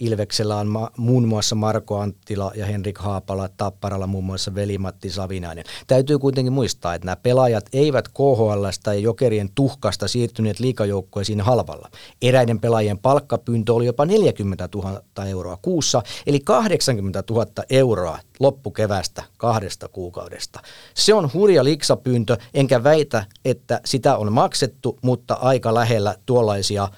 Ilveksellä 0.00 0.56
on 0.56 0.66
ma- 0.66 0.90
muun 0.96 1.28
muassa 1.28 1.54
Marko 1.54 1.98
Anttila 1.98 2.52
ja 2.54 2.66
Henrik 2.66 2.98
Haapala, 2.98 3.48
Tapparalla 3.56 4.06
muun 4.06 4.24
muassa 4.24 4.54
veli-Matti 4.54 5.10
Savinainen. 5.10 5.64
Täytyy 5.86 6.18
kuitenkin 6.18 6.52
muistaa, 6.52 6.94
että 6.94 7.06
nämä 7.06 7.16
pelaajat 7.16 7.66
eivät 7.72 8.08
KHLstä 8.08 8.94
ja 8.94 9.00
Jokerien 9.00 9.48
tuhkasta 9.54 10.08
siirtyneet 10.08 10.60
liikajoukkueisiin 10.60 11.40
halvalla. 11.40 11.88
Eräiden 12.22 12.60
pelaajien 12.60 12.98
palkkapyyntö 12.98 13.74
oli 13.74 13.86
jopa 13.86 14.06
40 14.06 14.68
000 14.74 15.02
euroa 15.26 15.58
kuussa, 15.62 16.02
eli 16.26 16.40
80 16.40 17.22
000 17.30 17.46
euroa 17.70 18.18
loppukevästä 18.38 19.22
kahdesta 19.36 19.88
kuukaudesta. 19.88 20.60
Se 20.94 21.14
on 21.14 21.30
hurja 21.34 21.64
liksapyyntö, 21.64 22.36
enkä 22.54 22.84
väitä, 22.84 23.24
että 23.44 23.80
sitä 23.84 24.16
on 24.16 24.32
maksettu, 24.32 24.98
mutta 25.02 25.34
aika 25.34 25.74
lähellä 25.74 26.16
tuollaisia 26.26 26.88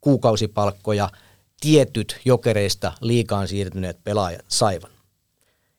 kuukausipalkkoja– 0.00 1.08
tietyt 1.64 2.20
jokereista 2.24 2.92
liikaan 3.00 3.48
siirtyneet 3.48 4.04
pelaajat 4.04 4.44
saivan. 4.48 4.90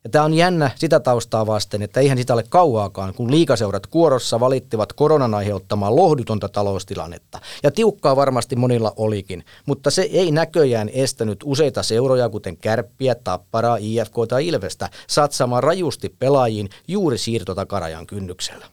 Ja 0.03 0.09
tämä 0.09 0.25
on 0.25 0.33
jännä 0.33 0.71
sitä 0.75 0.99
taustaa 0.99 1.47
vasten, 1.47 1.81
että 1.81 1.99
eihän 1.99 2.17
sitä 2.17 2.33
ole 2.33 2.43
kauaakaan, 2.49 3.13
kun 3.13 3.31
liikaseurat 3.31 3.87
kuorossa 3.87 4.39
valittivat 4.39 4.93
koronan 4.93 5.33
aiheuttamaa 5.33 5.95
lohdutonta 5.95 6.49
taloustilannetta. 6.49 7.39
Ja 7.63 7.71
tiukkaa 7.71 8.15
varmasti 8.15 8.55
monilla 8.55 8.93
olikin, 8.95 9.43
mutta 9.65 9.91
se 9.91 10.01
ei 10.01 10.31
näköjään 10.31 10.89
estänyt 10.93 11.39
useita 11.43 11.83
seuroja, 11.83 12.29
kuten 12.29 12.57
Kärppiä, 12.57 13.15
Tapparaa, 13.15 13.77
IFK 13.79 14.13
tai 14.27 14.47
Ilvestä, 14.47 14.89
satsamaan 15.07 15.63
rajusti 15.63 16.09
pelaajiin 16.19 16.69
juuri 16.87 17.17
siirtotakarajan 17.17 18.07
kynnyksellä. 18.07 18.65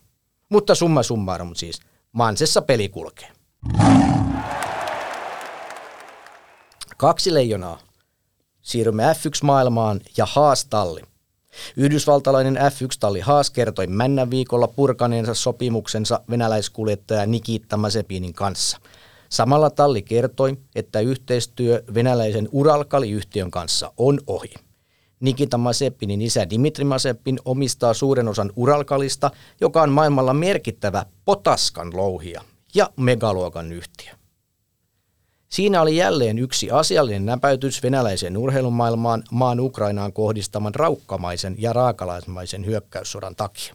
Mutta 0.49 0.75
summa 0.75 1.03
summarum 1.03 1.55
siis, 1.55 1.81
Mansessa 2.13 2.63
peli 2.63 2.89
kulkee. 2.89 3.29
Kaksi 7.03 7.35
leijonaa. 7.35 7.79
Siirrymme 8.63 9.03
F1-maailmaan 9.13 10.01
ja 10.17 10.27
Haas-talli. 10.27 11.01
Yhdysvaltalainen 11.77 12.57
F1-talli 12.57 13.21
Haas 13.21 13.51
kertoi 13.51 13.87
männän 13.87 14.31
viikolla 14.31 14.69
purkaneensa 14.69 15.35
sopimuksensa 15.35 16.21
venäläiskuljettaja 16.31 17.27
Nikita 17.27 17.77
Mazepinin 17.77 18.33
kanssa. 18.33 18.79
Samalla 19.29 19.71
talli 19.71 20.03
kertoi, 20.03 20.57
että 20.75 21.01
yhteistyö 21.01 21.83
venäläisen 21.95 22.49
Uralkali-yhtiön 22.53 23.51
kanssa 23.51 23.93
on 23.97 24.21
ohi. 24.27 24.55
Nikita 25.21 25.59
Mazepinin 25.59 26.23
isä 26.23 26.51
Dimitri 26.51 26.85
Mazepin 26.85 27.39
omistaa 27.45 27.95
suuren 27.95 28.29
osan 28.29 28.53
Uralkalista, 28.57 29.31
joka 29.61 29.83
on 29.83 29.91
maailmalla 29.91 30.35
merkittävä 30.35 31.07
potaskan 31.25 31.97
louhia 31.97 32.43
ja 32.75 32.91
megaluokan 32.97 33.73
yhtiö. 33.73 34.22
Siinä 35.53 35.83
oli 35.83 35.97
jälleen 35.97 36.39
yksi 36.39 36.71
asiallinen 36.71 37.27
näpäytys 37.27 37.83
venäläiseen 37.83 38.37
urheilumaailmaan 38.37 39.23
maan 39.31 39.61
Ukrainaan 39.61 40.13
kohdistaman 40.13 40.75
raukkamaisen 40.75 41.55
ja 41.59 41.73
raakalaismaisen 41.73 42.67
hyökkäyssodan 42.67 43.37
takia. 43.37 43.75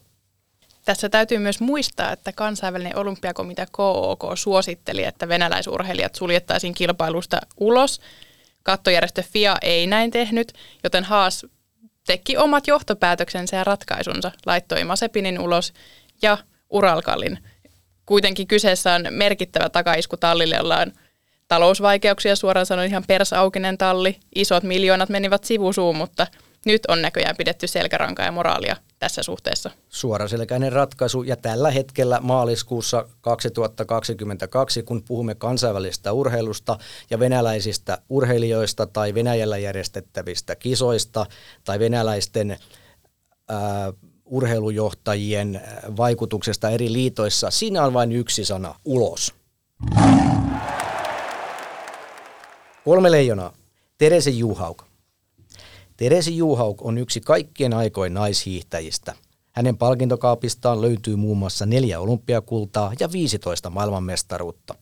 Tässä 0.85 1.09
täytyy 1.09 1.37
myös 1.37 1.59
muistaa, 1.59 2.11
että 2.11 2.31
kansainvälinen 2.31 2.97
olympiakomitea 2.97 3.65
KOK 3.71 4.23
suositteli, 4.35 5.03
että 5.03 5.27
venäläisurheilijat 5.27 6.15
suljettaisiin 6.15 6.73
kilpailusta 6.73 7.41
ulos. 7.57 7.99
Kattojärjestö 8.63 9.23
FIA 9.23 9.55
ei 9.61 9.87
näin 9.87 10.11
tehnyt, 10.11 10.53
joten 10.83 11.03
Haas 11.03 11.45
teki 12.07 12.37
omat 12.37 12.67
johtopäätöksensä 12.67 13.57
ja 13.57 13.63
ratkaisunsa, 13.63 14.31
laittoi 14.45 14.83
Masepinin 14.83 15.39
ulos 15.39 15.73
ja 16.21 16.37
Uralkallin. 16.69 17.39
Kuitenkin 18.05 18.47
kyseessä 18.47 18.93
on 18.93 19.05
merkittävä 19.09 19.69
takaisku 19.69 20.17
tallille, 20.17 20.55
jolla 20.55 20.77
on 20.77 20.91
talousvaikeuksia, 21.47 22.35
suoraan 22.35 22.65
sanoen 22.65 22.89
ihan 22.89 23.03
persaukinen 23.07 23.77
talli, 23.77 24.19
isot 24.35 24.63
miljoonat 24.63 25.09
menivät 25.09 25.43
sivusuun, 25.43 25.95
mutta 25.95 26.27
nyt 26.65 26.81
on 26.87 27.01
näköjään 27.01 27.35
pidetty 27.37 27.67
selkärankaa 27.67 28.25
ja 28.25 28.31
moraalia 28.31 28.75
tässä 28.99 29.23
suhteessa. 29.23 29.71
Suoraselkäinen 29.89 30.73
ratkaisu 30.73 31.23
ja 31.23 31.35
tällä 31.35 31.71
hetkellä 31.71 32.19
maaliskuussa 32.21 33.05
2022, 33.21 34.83
kun 34.83 35.03
puhumme 35.07 35.35
kansainvälisestä 35.35 36.13
urheilusta 36.13 36.77
ja 37.09 37.19
venäläisistä 37.19 37.97
urheilijoista 38.09 38.85
tai 38.85 39.13
Venäjällä 39.13 39.57
järjestettävistä 39.57 40.55
kisoista 40.55 41.25
tai 41.63 41.79
venäläisten 41.79 42.57
ää, 43.49 43.93
urheilujohtajien 44.25 45.61
vaikutuksesta 45.97 46.69
eri 46.69 46.93
liitoissa, 46.93 47.51
siinä 47.51 47.83
on 47.83 47.93
vain 47.93 48.11
yksi 48.11 48.45
sana, 48.45 48.75
ulos. 48.85 49.33
Kolme 52.87 53.11
leijonaa. 53.11 53.53
Terese 53.97 54.29
Juhauk. 54.29 54.83
Terese 55.97 56.31
Juhauk 56.31 56.85
on 56.85 56.97
yksi 56.97 57.21
kaikkien 57.21 57.73
aikojen 57.73 58.13
naishiihtäjistä. 58.13 59.13
Hänen 59.51 59.77
palkintokaapistaan 59.77 60.81
löytyy 60.81 61.15
muun 61.15 61.37
muassa 61.37 61.65
neljä 61.65 61.99
olympiakultaa 61.99 62.93
ja 62.99 63.11
15 63.11 63.69
maailmanmestaruutta. 63.69 64.75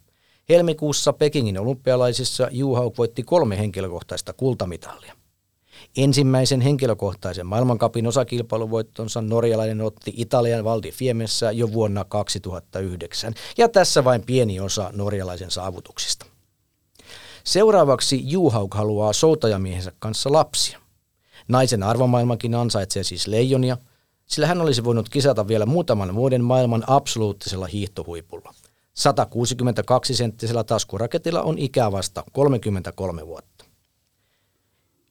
Helmikuussa 0.50 1.14
Pekingin 1.14 1.60
olympialaisissa 1.60 2.48
Juhauk 2.52 2.98
voitti 2.98 3.24
kolme 3.24 3.58
henkilökohtaista 3.58 4.34
kultamitalia. 4.34 5.14
Ensimmäisen 5.98 6.62
henkilökohtaisen 6.62 7.46
maailmankapin 7.46 8.08
osakilpailuvoittonsa 8.08 9.22
norjalainen 9.22 9.82
otti 9.82 10.14
Italian 10.18 10.64
Valdi 10.64 10.92
Fiemessä 10.92 11.52
jo 11.52 11.74
vuonna 11.74 12.04
2009, 12.04 13.34
ja 13.58 13.70
tässä 13.70 14.04
vain 14.04 14.26
pieni 14.26 14.60
osa 14.60 14.92
norjalaisen 14.94 15.52
saavutuksista. 15.52 16.35
Seuraavaksi 17.46 18.22
Juhauk 18.32 18.74
haluaa 18.74 19.14
soutajamiehensä 19.14 19.92
kanssa 20.00 20.32
lapsia. 20.32 20.80
Naisen 21.48 21.84
arvomaailmakin 21.84 22.56
ansaitsee 22.56 23.04
siis 23.04 23.28
leijonia, 23.28 23.78
sillä 24.26 24.48
hän 24.48 24.62
olisi 24.62 24.84
voinut 24.84 25.10
kisata 25.10 25.48
vielä 25.48 25.66
muutaman 25.66 26.16
vuoden 26.16 26.44
maailman 26.44 26.84
absoluuttisella 26.88 27.66
hiihtohuipulla. 27.66 28.54
162-senttisellä 29.00 30.64
taskuraketilla 30.64 31.42
on 31.42 31.58
ikää 31.58 31.92
vasta 31.92 32.24
33 32.32 33.28
vuotta. 33.28 33.66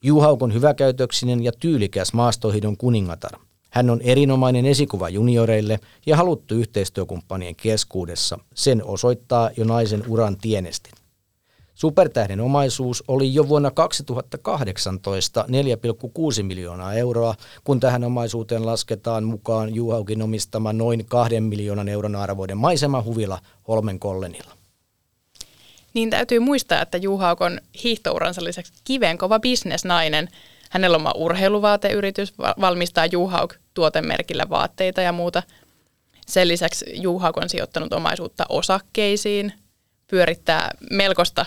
Juhauk 0.03 0.43
on 0.43 0.55
hyväkäytöksinen 0.55 1.45
ja 1.45 1.53
tyylikäs 1.53 2.13
maastohidon 2.13 2.77
kuningatar. 2.77 3.39
Hän 3.71 3.91
on 3.91 4.01
erinomainen 4.01 4.67
esikuva 4.67 5.09
junioreille 5.09 5.81
ja 6.07 6.17
haluttu 6.17 6.55
yhteistyökumppanien 6.55 7.57
keskuudessa. 7.57 8.39
Sen 8.55 8.85
osoittaa 8.85 9.51
jo 9.57 9.65
naisen 9.65 10.05
uran 10.09 10.37
tienestin. 10.37 11.04
Supertähden 11.75 12.41
omaisuus 12.41 13.05
oli 13.09 13.35
jo 13.35 13.49
vuonna 13.49 13.71
2018 13.71 15.45
4,6 16.37 16.43
miljoonaa 16.43 16.95
euroa, 16.95 17.35
kun 17.65 17.81
tähän 17.81 18.05
omaisuuteen 18.05 18.67
lasketaan 18.67 19.25
mukaan 19.25 19.75
Juhaukin 19.75 20.23
omistama 20.23 20.73
noin 20.73 21.05
2 21.05 21.41
miljoonan 21.41 21.89
euron 21.89 22.17
arvoiden 22.17 22.59
maisemahuvila 22.59 23.39
Holmenkollenilla. 23.69 24.51
Niin 25.95 26.11
täytyy 26.11 26.39
muistaa, 26.39 26.83
että 26.83 26.99
Juhauk 26.99 27.41
on 27.41 27.61
hiihtouransa 27.85 28.45
lisäksi 28.45 28.73
kivenkova 28.85 29.41
bisnesnainen. 29.41 30.29
Hänellä 30.71 30.95
on 30.95 31.01
oma 31.01 31.13
urheiluvaateyritys, 31.17 32.35
valmistaa 32.39 33.07
Juhauk 33.07 33.55
tuotemerkillä 33.75 34.45
vaatteita 34.51 35.01
ja 35.01 35.13
muuta. 35.13 35.43
Sen 36.27 36.49
lisäksi 36.49 36.85
Juhauk 37.03 37.37
on 37.37 37.49
sijoittanut 37.49 37.93
omaisuutta 37.93 38.45
osakkeisiin, 38.49 39.53
pyörittää 40.07 40.71
melkoista 40.91 41.47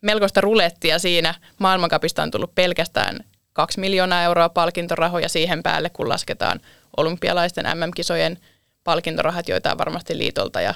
melkoista 0.00 0.40
rulettia 0.40 0.98
siinä. 0.98 1.34
Maailmankapista 1.58 2.22
on 2.22 2.30
tullut 2.30 2.54
pelkästään 2.54 3.18
2 3.52 3.80
miljoonaa 3.80 4.22
euroa 4.22 4.48
palkintorahoja 4.48 5.28
siihen 5.28 5.62
päälle, 5.62 5.90
kun 5.90 6.08
lasketaan 6.08 6.60
olympialaisten 6.96 7.64
MM-kisojen 7.64 8.38
palkintorahat, 8.84 9.48
joita 9.48 9.72
on 9.72 9.78
varmasti 9.78 10.18
liitolta 10.18 10.60
ja 10.60 10.74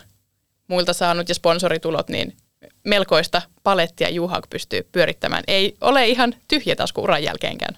muilta 0.69 0.93
saanut 0.93 1.29
ja 1.29 1.35
sponsoritulot, 1.35 2.09
niin 2.09 2.37
melkoista 2.85 3.43
palettia 3.63 4.09
Juhak 4.09 4.51
pystyy 4.51 4.89
pyörittämään. 4.93 5.45
Ei 5.49 5.77
ole 5.81 6.07
ihan 6.07 6.35
tyhjä 6.49 6.77
tasku 6.77 7.03
uran 7.03 7.25
jälkeenkään. 7.25 7.77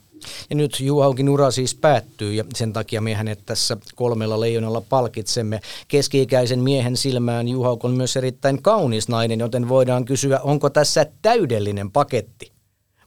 Ja 0.50 0.56
nyt 0.56 0.80
Juhaukin 0.80 1.28
ura 1.28 1.50
siis 1.50 1.74
päättyy 1.74 2.34
ja 2.34 2.44
sen 2.54 2.72
takia 2.72 3.00
me 3.00 3.14
hänet 3.14 3.40
tässä 3.46 3.76
kolmella 3.94 4.40
leijonalla 4.40 4.80
palkitsemme. 4.80 5.60
Keski-ikäisen 5.88 6.60
miehen 6.60 6.96
silmään 6.96 7.48
Juhauk 7.48 7.84
on 7.84 7.90
myös 7.90 8.16
erittäin 8.16 8.62
kaunis 8.62 9.08
nainen, 9.08 9.40
joten 9.40 9.68
voidaan 9.68 10.04
kysyä, 10.04 10.40
onko 10.40 10.70
tässä 10.70 11.06
täydellinen 11.22 11.90
paketti. 11.90 12.52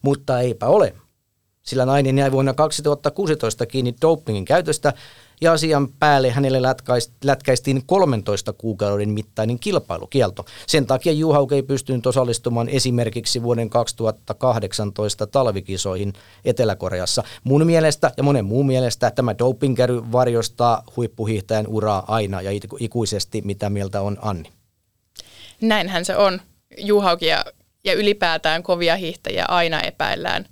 Mutta 0.01 0.39
eipä 0.39 0.67
ole. 0.67 0.95
Sillä 1.63 1.85
nainen 1.85 2.17
jäi 2.17 2.31
vuonna 2.31 2.53
2016 2.53 3.65
kiinni 3.65 3.95
dopingin 4.01 4.45
käytöstä 4.45 4.93
ja 5.41 5.51
asian 5.51 5.87
päälle 5.99 6.31
hänelle 6.31 6.61
lätkäistiin 7.23 7.83
13 7.85 8.53
kuukauden 8.53 9.09
mittainen 9.09 9.59
kilpailukielto. 9.59 10.45
Sen 10.67 10.85
takia 10.85 11.13
Juhauk 11.13 11.51
ei 11.51 11.63
pystynyt 11.63 12.07
osallistumaan 12.07 12.69
esimerkiksi 12.69 13.43
vuoden 13.43 13.69
2018 13.69 15.27
talvikisoihin 15.27 16.13
Etelä-Koreassa. 16.45 17.23
Mun 17.43 17.65
mielestä 17.65 18.11
ja 18.17 18.23
monen 18.23 18.45
muun 18.45 18.65
mielestä 18.65 19.11
tämä 19.11 19.37
dopingkäry 19.37 20.11
varjostaa 20.11 20.83
huippuhiihtäjän 20.95 21.67
uraa 21.67 22.03
aina 22.07 22.41
ja 22.41 22.51
ikuisesti, 22.79 23.41
mitä 23.45 23.69
mieltä 23.69 24.01
on 24.01 24.17
Anni. 24.21 24.49
Näinhän 25.61 26.05
se 26.05 26.15
on. 26.15 26.41
Juhaukia 26.77 27.45
ja 27.83 27.93
ylipäätään 27.93 28.63
kovia 28.63 28.95
hiihtäjiä 28.95 29.45
aina 29.47 29.81
epäillään 29.81 30.45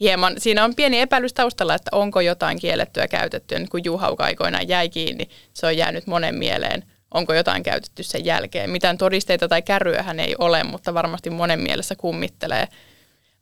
hieman, 0.00 0.34
siinä 0.38 0.64
on 0.64 0.74
pieni 0.74 1.00
epäilys 1.00 1.32
taustalla, 1.32 1.74
että 1.74 1.90
onko 1.92 2.20
jotain 2.20 2.60
kiellettyä 2.60 3.08
käytettyä. 3.08 3.58
Nyt 3.58 3.68
kun 3.68 3.84
Juhauk 3.84 4.20
aikoinaan 4.20 4.68
jäi 4.68 4.88
kiinni, 4.88 5.28
se 5.54 5.66
on 5.66 5.76
jäänyt 5.76 6.06
monen 6.06 6.34
mieleen, 6.34 6.84
onko 7.14 7.34
jotain 7.34 7.62
käytetty 7.62 8.02
sen 8.02 8.24
jälkeen. 8.24 8.70
Mitään 8.70 8.98
todisteita 8.98 9.48
tai 9.48 9.62
kärryähän 9.62 10.20
ei 10.20 10.34
ole, 10.38 10.64
mutta 10.64 10.94
varmasti 10.94 11.30
monen 11.30 11.60
mielessä 11.60 11.94
kummittelee. 11.94 12.68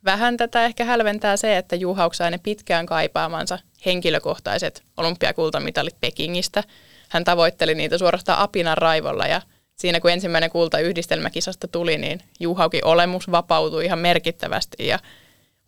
Vähän 0.05 0.37
tätä 0.37 0.65
ehkä 0.65 0.85
hälventää 0.85 1.37
se, 1.37 1.57
että 1.57 1.77
Juhauk 1.77 2.15
sai 2.15 2.31
ne 2.31 2.39
pitkään 2.39 2.87
kaipaamansa 2.87 3.59
henkilökohtaiset 3.87 4.83
olympiakultamitalit 4.97 6.01
Pekingistä. 6.01 6.63
Hän 7.09 7.25
tavoitteli 7.25 7.75
niitä 7.75 7.99
suorastaan 7.99 8.39
apinan 8.39 8.79
raivolla 8.79 9.27
ja 9.27 9.43
siinä 9.77 10.01
kun 10.01 10.11
ensimmäinen 10.11 10.51
kulta 10.51 10.79
yhdistelmäkisasta 10.79 11.69
tuli, 11.69 11.99
niin 11.99 12.21
Juhaukin 12.41 12.85
olemus 12.85 13.31
vapautui 13.31 13.85
ihan 13.85 13.99
merkittävästi 13.99 14.87
ja 14.87 14.99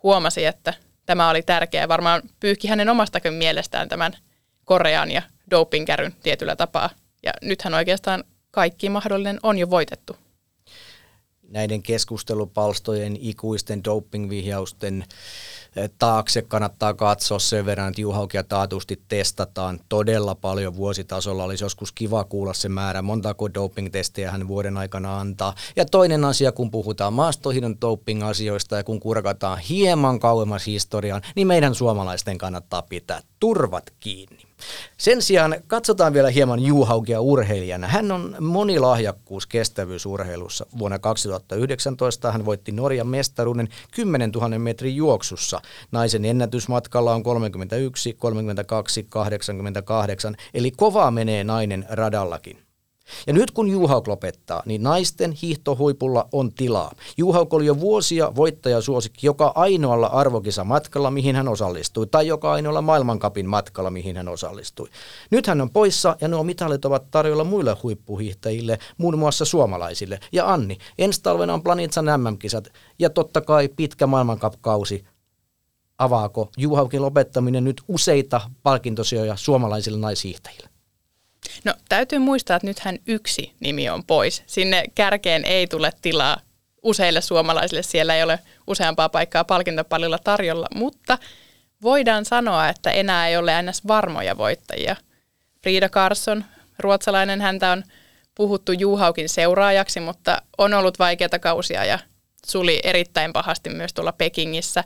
huomasi, 0.02 0.44
että 0.44 0.74
tämä 1.06 1.30
oli 1.30 1.42
tärkeää. 1.42 1.88
Varmaan 1.88 2.22
pyyhki 2.40 2.68
hänen 2.68 2.88
omastakin 2.88 3.32
mielestään 3.32 3.88
tämän 3.88 4.12
Korean 4.64 5.10
ja 5.10 5.22
dopingkäryn 5.50 6.14
tietyllä 6.22 6.56
tapaa. 6.56 6.90
Ja 7.22 7.32
nythän 7.42 7.74
oikeastaan 7.74 8.24
kaikki 8.50 8.88
mahdollinen 8.88 9.40
on 9.42 9.58
jo 9.58 9.70
voitettu. 9.70 10.16
Näiden 11.48 11.82
keskustelupalstojen, 11.82 13.16
ikuisten 13.20 13.84
dopingvihjausten 13.84 15.04
taakse 15.98 16.42
kannattaa 16.42 16.94
katsoa 16.94 17.38
sen 17.38 17.66
verran, 17.66 17.88
että 17.88 18.00
Juhaukia 18.00 18.44
taatusti 18.44 19.02
testataan 19.08 19.80
todella 19.88 20.34
paljon 20.34 20.76
vuositasolla. 20.76 21.44
Olisi 21.44 21.64
joskus 21.64 21.92
kiva 21.92 22.24
kuulla 22.24 22.54
se 22.54 22.68
määrä, 22.68 23.02
montako 23.02 23.48
doping-testejä 23.54 24.30
hän 24.30 24.48
vuoden 24.48 24.76
aikana 24.76 25.20
antaa. 25.20 25.54
Ja 25.76 25.84
toinen 25.84 26.24
asia, 26.24 26.52
kun 26.52 26.70
puhutaan 26.70 27.12
maastohidon 27.12 27.76
doping-asioista 27.80 28.76
ja 28.76 28.84
kun 28.84 29.00
kurkataan 29.00 29.58
hieman 29.58 30.20
kauemmas 30.20 30.66
historiaan, 30.66 31.22
niin 31.36 31.46
meidän 31.46 31.74
suomalaisten 31.74 32.38
kannattaa 32.38 32.82
pitää 32.82 33.20
turvat 33.40 33.84
kiinni. 34.00 34.47
Sen 34.98 35.22
sijaan 35.22 35.56
katsotaan 35.66 36.12
vielä 36.12 36.30
hieman 36.30 36.60
Juhaukia 36.60 37.20
urheilijana. 37.20 37.86
Hän 37.86 38.12
on 38.12 38.36
monilahjakkuus 38.40 39.46
kestävyysurheilussa. 39.46 40.66
Vuonna 40.78 40.98
2019 40.98 42.32
hän 42.32 42.44
voitti 42.44 42.72
Norjan 42.72 43.06
mestaruuden 43.06 43.68
10 43.90 44.30
000 44.30 44.58
metrin 44.58 44.96
juoksussa. 44.96 45.60
Naisen 45.92 46.24
ennätysmatkalla 46.24 47.14
on 47.14 47.22
31, 47.22 48.12
32, 48.12 49.06
88, 49.08 50.36
eli 50.54 50.70
kova 50.70 51.10
menee 51.10 51.44
nainen 51.44 51.86
radallakin. 51.90 52.67
Ja 53.26 53.32
nyt 53.32 53.50
kun 53.50 53.68
Juhauk 53.68 54.08
lopettaa, 54.08 54.62
niin 54.66 54.82
naisten 54.82 55.32
hiihtohuipulla 55.32 56.28
on 56.32 56.52
tilaa. 56.54 56.92
Juhauk 57.16 57.54
oli 57.54 57.66
jo 57.66 57.80
vuosia 57.80 58.32
voittajasuosikki 58.36 59.26
joka 59.26 59.52
ainoalla 59.54 60.06
arvokisamatkalla, 60.06 61.10
mihin 61.10 61.36
hän 61.36 61.48
osallistui, 61.48 62.06
tai 62.06 62.26
joka 62.26 62.52
ainoalla 62.52 62.82
maailmankapin 62.82 63.46
matkalla, 63.46 63.90
mihin 63.90 64.16
hän 64.16 64.28
osallistui. 64.28 64.88
Nyt 65.30 65.46
hän 65.46 65.60
on 65.60 65.70
poissa 65.70 66.16
ja 66.20 66.28
nuo 66.28 66.42
mitalit 66.42 66.84
ovat 66.84 67.10
tarjolla 67.10 67.44
muille 67.44 67.76
huippuhiihtäjille, 67.82 68.78
muun 68.98 69.18
muassa 69.18 69.44
suomalaisille. 69.44 70.20
Ja 70.32 70.52
Anni, 70.52 70.78
ensi 70.98 71.22
talvena 71.22 71.54
on 71.54 71.62
Planitsan 71.62 72.04
MM-kisat 72.04 72.68
ja 72.98 73.10
totta 73.10 73.40
kai 73.40 73.68
pitkä 73.68 74.06
maailmankapkausi. 74.06 75.04
Avaako 75.98 76.50
Juhaukin 76.56 77.02
lopettaminen 77.02 77.64
nyt 77.64 77.82
useita 77.88 78.40
palkintosijoja 78.62 79.36
suomalaisille 79.36 79.98
naishiihtäjille? 79.98 80.77
No 81.64 81.74
täytyy 81.88 82.18
muistaa, 82.18 82.56
että 82.56 82.66
nythän 82.66 82.98
yksi 83.06 83.52
nimi 83.60 83.88
on 83.88 84.04
pois. 84.04 84.42
Sinne 84.46 84.84
kärkeen 84.94 85.44
ei 85.44 85.66
tule 85.66 85.92
tilaa 86.02 86.40
useille 86.82 87.20
suomalaisille. 87.20 87.82
Siellä 87.82 88.16
ei 88.16 88.22
ole 88.22 88.38
useampaa 88.66 89.08
paikkaa 89.08 89.44
palkintopallilla 89.44 90.18
tarjolla, 90.18 90.66
mutta 90.74 91.18
voidaan 91.82 92.24
sanoa, 92.24 92.68
että 92.68 92.90
enää 92.90 93.28
ei 93.28 93.36
ole 93.36 93.62
ns. 93.62 93.86
varmoja 93.86 94.38
voittajia. 94.38 94.96
Frida 95.62 95.88
Carson, 95.88 96.44
ruotsalainen, 96.78 97.40
häntä 97.40 97.70
on 97.72 97.84
puhuttu 98.34 98.72
Juhaukin 98.72 99.28
seuraajaksi, 99.28 100.00
mutta 100.00 100.42
on 100.58 100.74
ollut 100.74 100.98
vaikeita 100.98 101.38
kausia 101.38 101.84
ja 101.84 101.98
suli 102.46 102.80
erittäin 102.84 103.32
pahasti 103.32 103.70
myös 103.70 103.94
tuolla 103.94 104.12
Pekingissä. 104.12 104.84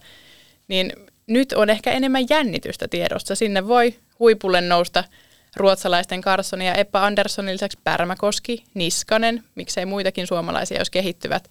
Niin 0.68 0.92
nyt 1.26 1.52
on 1.52 1.70
ehkä 1.70 1.92
enemmän 1.92 2.26
jännitystä 2.30 2.88
tiedossa. 2.88 3.34
Sinne 3.34 3.68
voi 3.68 3.94
huipulle 4.18 4.60
nousta– 4.60 5.04
ruotsalaisten 5.56 6.20
Carson 6.20 6.62
ja 6.62 6.74
Eppa 6.74 7.06
Anderssonin 7.06 7.52
lisäksi 7.52 7.78
Pärmäkoski, 7.84 8.64
Niskanen, 8.74 9.44
miksei 9.54 9.86
muitakin 9.86 10.26
suomalaisia, 10.26 10.78
jos 10.78 10.90
kehittyvät. 10.90 11.48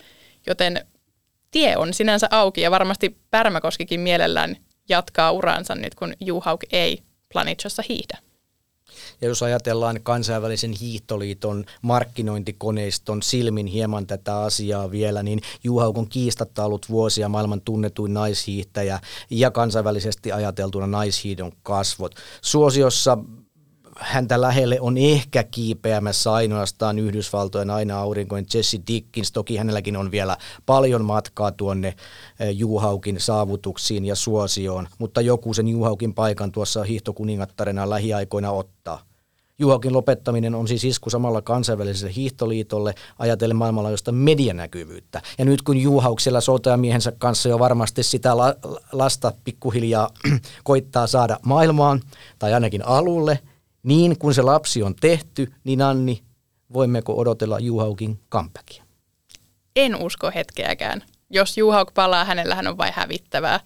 Joten 0.48 0.86
tie 1.52 1.78
on 1.78 1.94
sinänsä 1.94 2.28
auki 2.32 2.62
ja 2.62 2.72
varmasti 2.72 3.18
Pärmäkoskikin 3.32 4.00
mielellään 4.00 4.58
jatkaa 4.90 5.32
uransa 5.32 5.76
nyt, 5.76 5.96
kun 5.96 6.14
Juhauk 6.20 6.62
ei 6.72 7.04
Planitsossa 7.34 7.84
hiihdä. 7.90 8.18
Ja 9.22 9.28
jos 9.28 9.44
ajatellaan 9.44 10.00
kansainvälisen 10.04 10.72
hiihtoliiton 10.72 11.66
markkinointikoneiston 11.82 13.22
silmin 13.22 13.68
hieman 13.68 14.08
tätä 14.08 14.40
asiaa 14.40 14.92
vielä, 14.92 15.24
niin 15.24 15.42
Juhauk 15.64 15.98
on 15.98 16.10
kiistatta 16.10 16.66
ollut 16.66 16.90
vuosia 16.90 17.30
maailman 17.30 17.62
tunnetuin 17.62 18.14
naishiihtäjä 18.14 19.00
ja 19.30 19.52
kansainvälisesti 19.52 20.32
ajateltuna 20.32 20.88
naishiidon 20.88 21.52
kasvot. 21.64 22.16
Suosiossa 22.42 23.18
häntä 24.02 24.42
lähelle 24.42 24.82
on 24.82 24.98
ehkä 24.98 25.44
kiipeämässä 25.44 26.34
ainoastaan 26.34 27.00
Yhdysvaltojen 27.00 27.70
aina 27.70 28.00
aurinkoinen 28.00 28.48
Jesse 28.54 28.80
Dickens. 28.88 29.32
Toki 29.32 29.58
hänelläkin 29.58 29.98
on 29.98 30.12
vielä 30.12 30.38
paljon 30.66 31.06
matkaa 31.06 31.52
tuonne 31.52 31.88
eh, 31.88 32.50
Juhaukin 32.58 33.20
saavutuksiin 33.20 34.06
ja 34.06 34.16
suosioon, 34.16 34.88
mutta 35.00 35.22
joku 35.22 35.54
sen 35.54 35.68
Juhaukin 35.68 36.14
paikan 36.14 36.52
tuossa 36.52 36.84
hiihtokuningattarena 36.84 37.90
lähiaikoina 37.90 38.52
ottaa. 38.52 39.02
Juhaukin 39.60 39.94
lopettaminen 39.94 40.56
on 40.56 40.68
siis 40.68 40.84
isku 40.84 41.10
samalla 41.10 41.42
kansainväliselle 41.42 42.16
hiihtoliitolle 42.16 42.96
ajatellen 43.20 43.58
maailmanlaajuista 43.58 44.12
medianäkyvyyttä. 44.12 45.22
Ja 45.38 45.46
nyt 45.46 45.62
kun 45.62 45.78
Juhauk 45.78 46.20
siellä 46.20 46.42
sotajamiehensä 46.42 47.12
kanssa 47.18 47.50
jo 47.50 47.60
varmasti 47.60 48.04
sitä 48.04 48.38
la- 48.38 48.56
lasta 48.92 49.34
pikkuhiljaa 49.44 50.10
koittaa 50.64 51.08
saada 51.08 51.40
maailmaan 51.46 52.02
tai 52.40 52.54
ainakin 52.54 52.86
alulle– 52.86 53.40
niin 53.84 54.20
kun 54.20 54.34
se 54.34 54.42
lapsi 54.42 54.84
on 54.84 54.96
tehty, 54.96 55.54
niin 55.64 55.82
Anni, 55.82 56.24
voimmeko 56.74 57.18
odotella 57.18 57.60
Juhaukin 57.60 58.20
comebackia? 58.32 58.84
En 59.76 59.96
usko 59.96 60.32
hetkeäkään. 60.36 61.04
Jos 61.30 61.58
Juhauk 61.58 61.94
palaa, 61.94 62.26
hänellähän 62.26 62.68
on 62.68 62.78
vain 62.78 62.94
hävittävää. 62.96 63.60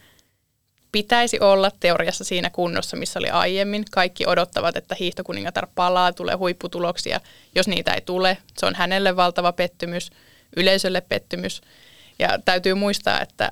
Pitäisi 0.92 1.40
olla 1.40 1.72
teoriassa 1.80 2.24
siinä 2.24 2.50
kunnossa, 2.50 2.98
missä 2.98 3.20
oli 3.20 3.30
aiemmin. 3.30 3.86
Kaikki 3.92 4.28
odottavat, 4.28 4.78
että 4.78 4.96
hiihtokuningatar 5.00 5.68
palaa, 5.76 6.14
tulee 6.14 6.36
huipputuloksia. 6.36 7.22
Jos 7.56 7.68
niitä 7.68 7.94
ei 7.94 8.02
tule, 8.02 8.38
se 8.58 8.66
on 8.66 8.76
hänelle 8.76 9.16
valtava 9.16 9.52
pettymys, 9.54 10.10
yleisölle 10.58 11.02
pettymys. 11.02 11.62
Ja 12.20 12.40
täytyy 12.46 12.74
muistaa, 12.74 13.22
että 13.22 13.52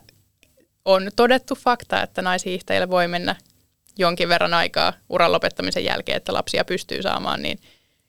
on 0.85 1.11
todettu 1.15 1.55
fakta, 1.55 2.03
että 2.03 2.21
naishiihtäjille 2.21 2.89
voi 2.89 3.07
mennä 3.07 3.35
jonkin 3.97 4.29
verran 4.29 4.53
aikaa 4.53 4.93
uran 5.09 5.31
lopettamisen 5.31 5.85
jälkeen, 5.85 6.15
että 6.17 6.33
lapsia 6.33 6.65
pystyy 6.65 7.01
saamaan, 7.01 7.41
niin 7.41 7.59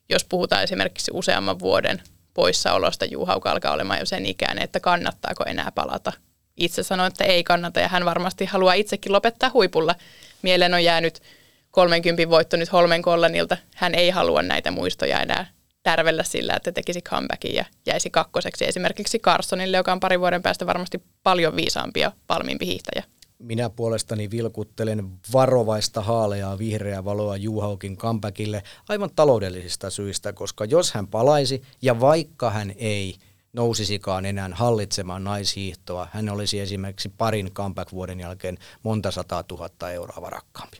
jos 0.08 0.24
puhutaan 0.24 0.62
esimerkiksi 0.62 1.10
useamman 1.14 1.58
vuoden 1.58 2.02
poissaolosta, 2.34 3.04
Juhauka 3.04 3.50
alkaa 3.50 3.72
olemaan 3.72 4.00
jo 4.00 4.06
sen 4.06 4.26
ikäinen, 4.26 4.64
että 4.64 4.80
kannattaako 4.80 5.44
enää 5.46 5.72
palata. 5.74 6.12
Itse 6.56 6.82
sanoin, 6.82 7.08
että 7.08 7.24
ei 7.24 7.44
kannata 7.44 7.80
ja 7.80 7.88
hän 7.88 8.04
varmasti 8.04 8.44
haluaa 8.44 8.74
itsekin 8.74 9.12
lopettaa 9.12 9.50
huipulla. 9.54 9.94
Mieleen 10.42 10.74
on 10.74 10.84
jäänyt 10.84 11.22
30 11.70 12.30
voitto 12.30 12.56
nyt 12.56 12.72
Holmen 12.72 13.02
Kollanilta. 13.02 13.56
Hän 13.74 13.94
ei 13.94 14.10
halua 14.10 14.42
näitä 14.42 14.70
muistoja 14.70 15.20
enää 15.20 15.46
tärvellä 15.82 16.22
sillä, 16.22 16.54
että 16.56 16.72
tekisi 16.72 17.02
comebackin 17.02 17.54
ja 17.54 17.64
jäisi 17.86 18.10
kakkoseksi 18.10 18.64
esimerkiksi 18.64 19.18
Carsonille, 19.18 19.76
joka 19.76 19.92
on 19.92 20.00
pari 20.00 20.20
vuoden 20.20 20.42
päästä 20.42 20.66
varmasti 20.66 21.02
paljon 21.22 21.56
viisaampi 21.56 22.00
ja 22.00 22.12
valmiimpi 22.28 22.66
hiihtäjä. 22.66 23.04
Minä 23.44 23.70
puolestani 23.70 24.30
vilkuttelen 24.30 25.10
varovaista 25.32 26.00
haaleaa 26.00 26.58
vihreää 26.58 27.04
valoa 27.04 27.36
Juhaukin 27.36 27.96
comebackille 27.96 28.62
aivan 28.88 29.10
taloudellisista 29.16 29.90
syistä, 29.90 30.32
koska 30.32 30.64
jos 30.64 30.92
hän 30.92 31.06
palaisi 31.06 31.62
ja 31.82 32.00
vaikka 32.00 32.50
hän 32.50 32.72
ei 32.76 33.16
nousisikaan 33.52 34.26
enää 34.26 34.50
hallitsemaan 34.52 35.24
naishiihtoa, 35.24 36.08
hän 36.12 36.28
olisi 36.28 36.60
esimerkiksi 36.60 37.08
parin 37.08 37.50
comeback-vuoden 37.52 38.20
jälkeen 38.20 38.58
monta 38.82 39.10
sataa 39.10 39.42
tuhatta 39.42 39.90
euroa 39.90 40.22
varakkaampi. 40.22 40.76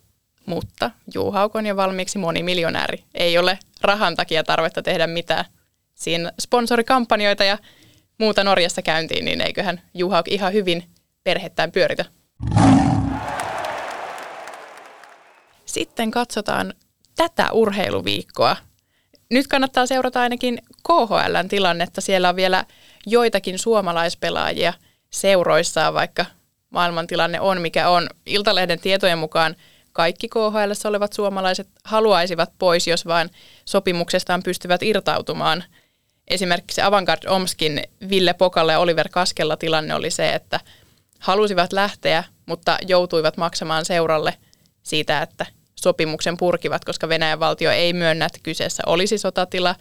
Mutta 0.47 0.91
Juhauk 1.15 1.57
on 1.57 1.67
jo 1.67 1.77
valmiiksi 1.77 2.19
monimiljonääri. 2.19 3.05
Ei 3.15 3.39
ole 3.39 3.59
rahan 3.81 4.17
takia 4.17 4.45
tarvetta 4.45 4.83
tehdä 4.83 5.07
mitään. 5.07 5.45
Siinä 5.95 6.33
sponsorikampanjoita 6.41 7.45
ja 7.45 7.59
muuta 8.19 8.45
Norjassa 8.45 8.83
käyntiin, 8.83 9.25
niin 9.25 9.41
eiköhän 9.41 9.81
Juhauk 9.95 10.29
ihan 10.29 10.53
hyvin 10.53 10.85
perhettään 11.25 11.73
pyöritä. 11.73 12.05
Sitten 15.65 16.11
katsotaan 16.11 16.75
tätä 17.17 17.53
urheiluviikkoa. 17.53 18.57
Nyt 19.31 19.47
kannattaa 19.47 19.87
seurata 19.87 20.21
ainakin 20.21 20.59
KHLn 20.83 21.49
tilannetta. 21.49 22.01
Siellä 22.01 22.29
on 22.29 22.37
vielä 22.37 22.65
joitakin 23.07 23.59
suomalaispelaajia 23.59 24.73
seuroissaan, 25.11 25.95
vaikka 25.95 26.27
maailmantilanne 26.71 27.41
on 27.41 27.61
mikä 27.61 27.89
on. 27.89 28.09
Iltalehden 28.27 28.81
tietojen 28.81 29.19
mukaan 29.19 29.57
kaikki 29.93 30.29
KHL 30.29 30.89
olevat 30.89 31.13
suomalaiset 31.13 31.69
haluaisivat 31.85 32.53
pois, 32.59 32.87
jos 32.87 33.07
vain 33.07 33.31
sopimuksestaan 33.65 34.43
pystyvät 34.43 34.83
irtautumaan. 34.83 35.65
Esimerkiksi 36.29 36.83
Avantgarde 36.83 37.29
Omskin 37.29 37.83
Ville 38.11 38.33
Pokalle 38.33 38.73
ja 38.73 38.79
Oliver 38.79 39.09
Kaskella 39.09 39.57
tilanne 39.57 39.95
oli 39.95 40.11
se, 40.11 40.33
että 40.33 40.61
halusivat 41.19 41.73
lähteä, 41.73 42.25
mutta 42.47 42.79
joutuivat 42.87 43.37
maksamaan 43.37 43.85
seuralle 43.85 44.35
siitä, 44.83 45.23
että 45.23 45.47
sopimuksen 45.75 46.37
purkivat, 46.37 46.85
koska 46.85 47.09
Venäjän 47.09 47.41
valtio 47.41 47.71
ei 47.71 47.93
myönnä, 47.93 48.27
että 48.27 48.39
kyseessä 48.43 48.83
olisi 48.87 49.19
sotatila 49.19 49.75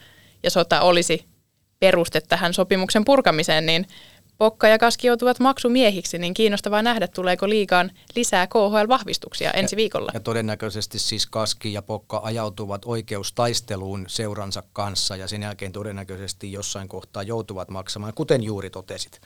ja 0.44 0.52
sota 0.52 0.82
olisi 0.82 1.26
peruste 1.80 2.22
tähän 2.22 2.54
sopimuksen 2.54 3.06
purkamiseen, 3.06 3.66
niin 3.66 3.88
Pokka 4.38 4.68
ja 4.68 4.78
Kaski 4.78 5.08
joutuvat 5.08 5.40
maksumiehiksi, 5.40 6.18
niin 6.18 6.34
kiinnostavaa 6.34 6.82
nähdä, 6.82 7.08
tuleeko 7.08 7.50
liikaan 7.50 7.92
lisää 8.16 8.48
KHL-vahvistuksia 8.48 9.52
ensi 9.52 9.76
viikolla. 9.76 10.12
Ja, 10.14 10.16
ja 10.18 10.20
todennäköisesti 10.20 11.00
siis 11.00 11.26
Kaski 11.26 11.74
ja 11.74 11.82
Pokka 11.82 12.22
ajautuvat 12.24 12.82
oikeustaisteluun 12.86 14.06
seuransa 14.08 14.64
kanssa 14.74 15.16
ja 15.16 15.28
sen 15.28 15.42
jälkeen 15.42 15.72
todennäköisesti 15.72 16.52
jossain 16.52 16.88
kohtaa 16.88 17.24
joutuvat 17.24 17.70
maksamaan, 17.70 18.14
kuten 18.14 18.44
juuri 18.44 18.70
totesit. 18.70 19.22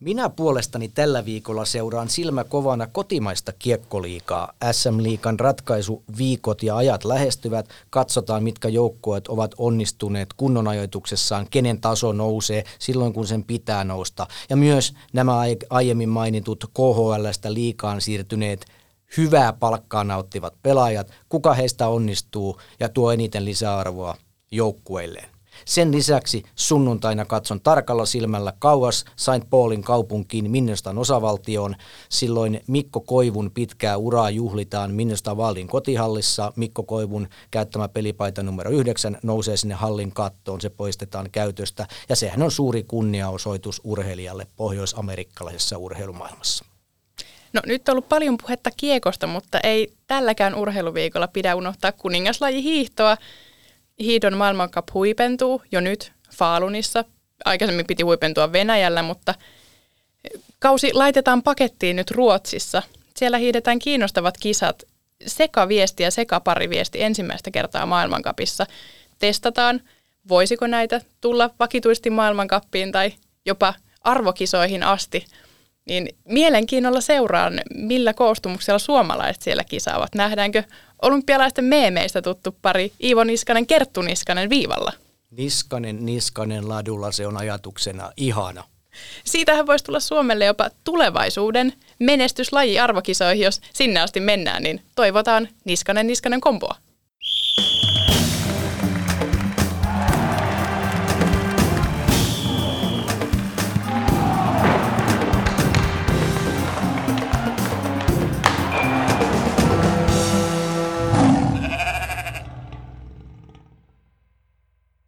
Minä 0.00 0.28
puolestani 0.28 0.88
tällä 0.88 1.24
viikolla 1.24 1.64
seuraan 1.64 2.08
silmä 2.08 2.44
kovana 2.44 2.86
kotimaista 2.86 3.52
kiekkoliikaa. 3.58 4.52
SM-liikan 4.72 5.40
ratkaisuviikot 5.40 6.62
ja 6.62 6.76
ajat 6.76 7.04
lähestyvät. 7.04 7.68
Katsotaan, 7.90 8.42
mitkä 8.42 8.68
joukkueet 8.68 9.28
ovat 9.28 9.54
onnistuneet 9.58 10.28
kunnon 10.36 10.68
ajoituksessaan, 10.68 11.46
kenen 11.50 11.80
taso 11.80 12.12
nousee 12.12 12.64
silloin, 12.78 13.12
kun 13.12 13.26
sen 13.26 13.44
pitää 13.44 13.84
nousta. 13.84 14.26
Ja 14.50 14.56
myös 14.56 14.94
nämä 15.12 15.40
aiemmin 15.70 16.08
mainitut 16.08 16.64
KHLstä 16.74 17.54
liikaan 17.54 18.00
siirtyneet 18.00 18.66
hyvää 19.16 19.52
palkkaa 19.52 20.04
nauttivat 20.04 20.54
pelaajat, 20.62 21.10
kuka 21.28 21.54
heistä 21.54 21.88
onnistuu 21.88 22.60
ja 22.80 22.88
tuo 22.88 23.12
eniten 23.12 23.44
lisäarvoa 23.44 24.16
joukkueilleen. 24.50 25.35
Sen 25.64 25.92
lisäksi 25.92 26.42
sunnuntaina 26.54 27.24
katson 27.24 27.60
tarkalla 27.60 28.06
silmällä 28.06 28.52
kauas 28.58 29.04
St. 29.16 29.50
Paulin 29.50 29.82
kaupunkiin 29.82 30.50
Minnestan 30.50 30.98
osavaltioon. 30.98 31.76
Silloin 32.08 32.60
Mikko 32.66 33.00
Koivun 33.00 33.50
pitkää 33.50 33.96
uraa 33.96 34.30
juhlitaan 34.30 34.94
Minnestan 34.94 35.36
Valdin 35.36 35.68
kotihallissa. 35.68 36.52
Mikko 36.56 36.82
Koivun 36.82 37.28
käyttämä 37.50 37.88
pelipaita 37.88 38.42
numero 38.42 38.70
9 38.70 39.18
nousee 39.22 39.56
sinne 39.56 39.74
hallin 39.74 40.12
kattoon, 40.12 40.60
se 40.60 40.70
poistetaan 40.70 41.30
käytöstä 41.32 41.86
ja 42.08 42.16
sehän 42.16 42.42
on 42.42 42.50
suuri 42.50 42.82
kunniaosoitus 42.82 43.80
urheilijalle 43.84 44.46
pohjoisamerikkalaisessa 44.56 45.78
urheilumaailmassa. 45.78 46.64
No 47.52 47.62
nyt 47.66 47.88
on 47.88 47.92
ollut 47.92 48.08
paljon 48.08 48.36
puhetta 48.42 48.70
kiekosta, 48.76 49.26
mutta 49.26 49.60
ei 49.62 49.92
tälläkään 50.06 50.54
urheiluviikolla 50.54 51.28
pidä 51.28 51.54
unohtaa 51.54 51.92
kuningaslaji 51.92 52.62
hiihtoa 52.62 53.16
hiidon 54.00 54.36
maailmankap 54.36 54.88
huipentuu 54.94 55.62
jo 55.72 55.80
nyt 55.80 56.12
Faalunissa. 56.36 57.04
Aikaisemmin 57.44 57.86
piti 57.86 58.02
huipentua 58.02 58.52
Venäjällä, 58.52 59.02
mutta 59.02 59.34
kausi 60.58 60.92
laitetaan 60.92 61.42
pakettiin 61.42 61.96
nyt 61.96 62.10
Ruotsissa. 62.10 62.82
Siellä 63.16 63.38
hiidetään 63.38 63.78
kiinnostavat 63.78 64.34
kisat 64.40 64.82
sekaviesti 65.26 66.02
ja 66.02 66.10
sekapariviesti 66.10 67.02
ensimmäistä 67.02 67.50
kertaa 67.50 67.86
maailmankapissa. 67.86 68.66
Testataan, 69.18 69.80
voisiko 70.28 70.66
näitä 70.66 71.00
tulla 71.20 71.50
vakituisesti 71.58 72.10
maailmankappiin 72.10 72.92
tai 72.92 73.12
jopa 73.46 73.74
arvokisoihin 74.00 74.82
asti. 74.82 75.26
Niin 75.84 76.08
mielenkiinnolla 76.24 77.00
seuraan, 77.00 77.60
millä 77.74 78.14
koostumuksella 78.14 78.78
suomalaiset 78.78 79.42
siellä 79.42 79.64
kisaavat. 79.64 80.14
Nähdäänkö 80.14 80.62
olympialaisten 81.02 81.64
meemeistä 81.64 82.22
tuttu 82.22 82.56
pari 82.62 82.92
Iivo 83.02 83.24
Niskanen, 83.24 83.66
Kerttu 83.66 84.02
Niskanen 84.02 84.50
viivalla. 84.50 84.92
Niskanen, 85.30 86.06
Niskanen 86.06 86.68
ladulla, 86.68 87.12
se 87.12 87.26
on 87.26 87.36
ajatuksena 87.36 88.12
ihana. 88.16 88.64
Siitähän 89.24 89.66
voisi 89.66 89.84
tulla 89.84 90.00
Suomelle 90.00 90.44
jopa 90.44 90.70
tulevaisuuden 90.84 91.72
menestyslaji 91.98 92.78
arvokisoihin, 92.78 93.44
jos 93.44 93.60
sinne 93.72 94.00
asti 94.00 94.20
mennään, 94.20 94.62
niin 94.62 94.82
toivotaan 94.94 95.48
Niskanen, 95.64 96.06
Niskanen 96.06 96.40
komboa. 96.40 96.76